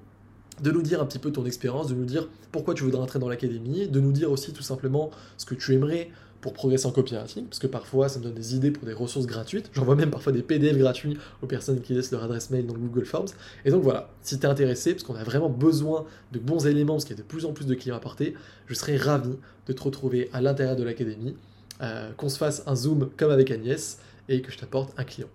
de 0.60 0.70
nous 0.70 0.82
dire 0.82 1.00
un 1.00 1.06
petit 1.06 1.18
peu 1.18 1.32
ton 1.32 1.46
expérience, 1.46 1.88
de 1.88 1.94
nous 1.94 2.04
dire 2.04 2.28
pourquoi 2.50 2.74
tu 2.74 2.84
voudrais 2.84 3.00
entrer 3.00 3.18
dans 3.18 3.28
l'académie, 3.28 3.88
de 3.88 4.00
nous 4.00 4.12
dire 4.12 4.30
aussi 4.30 4.52
tout 4.52 4.62
simplement 4.62 5.10
ce 5.38 5.46
que 5.46 5.54
tu 5.54 5.72
aimerais 5.74 6.10
pour 6.42 6.52
progresser 6.52 6.87
en 6.87 6.90
copywriting, 6.90 7.46
parce 7.46 7.61
que 7.61 7.68
parfois 7.68 8.11
ça 8.11 8.18
me 8.18 8.24
donne 8.24 8.35
des 8.35 8.55
idées 8.55 8.72
pour 8.72 8.85
des 8.85 8.92
ressources 8.92 9.26
gratuites. 9.26 9.70
J'envoie 9.72 9.94
même 9.94 10.11
parfois 10.11 10.33
des 10.33 10.42
PDF 10.42 10.76
gratuits 10.76 11.16
aux 11.40 11.46
personnes 11.46 11.81
qui 11.81 11.94
laissent 11.94 12.11
leur 12.11 12.24
adresse 12.24 12.50
mail 12.50 12.66
dans 12.66 12.74
Google 12.74 13.07
Forms. 13.07 13.28
Et 13.64 13.70
donc 13.70 13.83
voilà, 13.83 14.11
si 14.22 14.38
tu 14.38 14.44
es 14.44 14.48
intéressé, 14.48 14.92
parce 14.92 15.05
qu'on 15.05 15.14
a 15.14 15.24
vraiment 15.24 15.48
besoin 15.48 16.05
de 16.33 16.38
bons 16.38 16.66
éléments, 16.66 16.94
parce 16.94 17.05
qu'il 17.05 17.16
y 17.16 17.18
a 17.18 17.22
de 17.22 17.26
plus 17.26 17.46
en 17.46 17.52
plus 17.52 17.64
de 17.64 17.74
clients 17.74 17.96
à 17.96 18.00
porter, 18.00 18.35
je 18.66 18.74
serais 18.74 18.96
ravi 18.96 19.37
de 19.66 19.72
te 19.72 19.83
retrouver 19.83 20.28
à 20.33 20.42
l'intérieur 20.42 20.76
de 20.76 20.83
l'académie, 20.83 21.37
euh, 21.81 22.11
qu'on 22.12 22.28
se 22.28 22.37
fasse 22.37 22.64
un 22.66 22.74
zoom 22.74 23.09
comme 23.16 23.31
avec 23.31 23.50
Agnès, 23.52 23.98
et 24.28 24.42
que 24.42 24.50
je 24.50 24.59
t'apporte 24.59 24.92
un 24.98 25.05
client. 25.05 25.28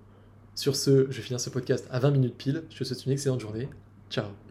Sur 0.55 0.75
ce, 0.75 1.07
je 1.09 1.21
vais 1.21 1.37
ce 1.37 1.49
podcast 1.49 1.87
à 1.89 1.99
20 1.99 2.11
minutes 2.11 2.35
pile. 2.35 2.63
Je 2.69 2.79
te 2.79 2.83
souhaite 2.83 3.05
une 3.05 3.11
excellente 3.13 3.39
journée. 3.39 3.69
Ciao 4.09 4.46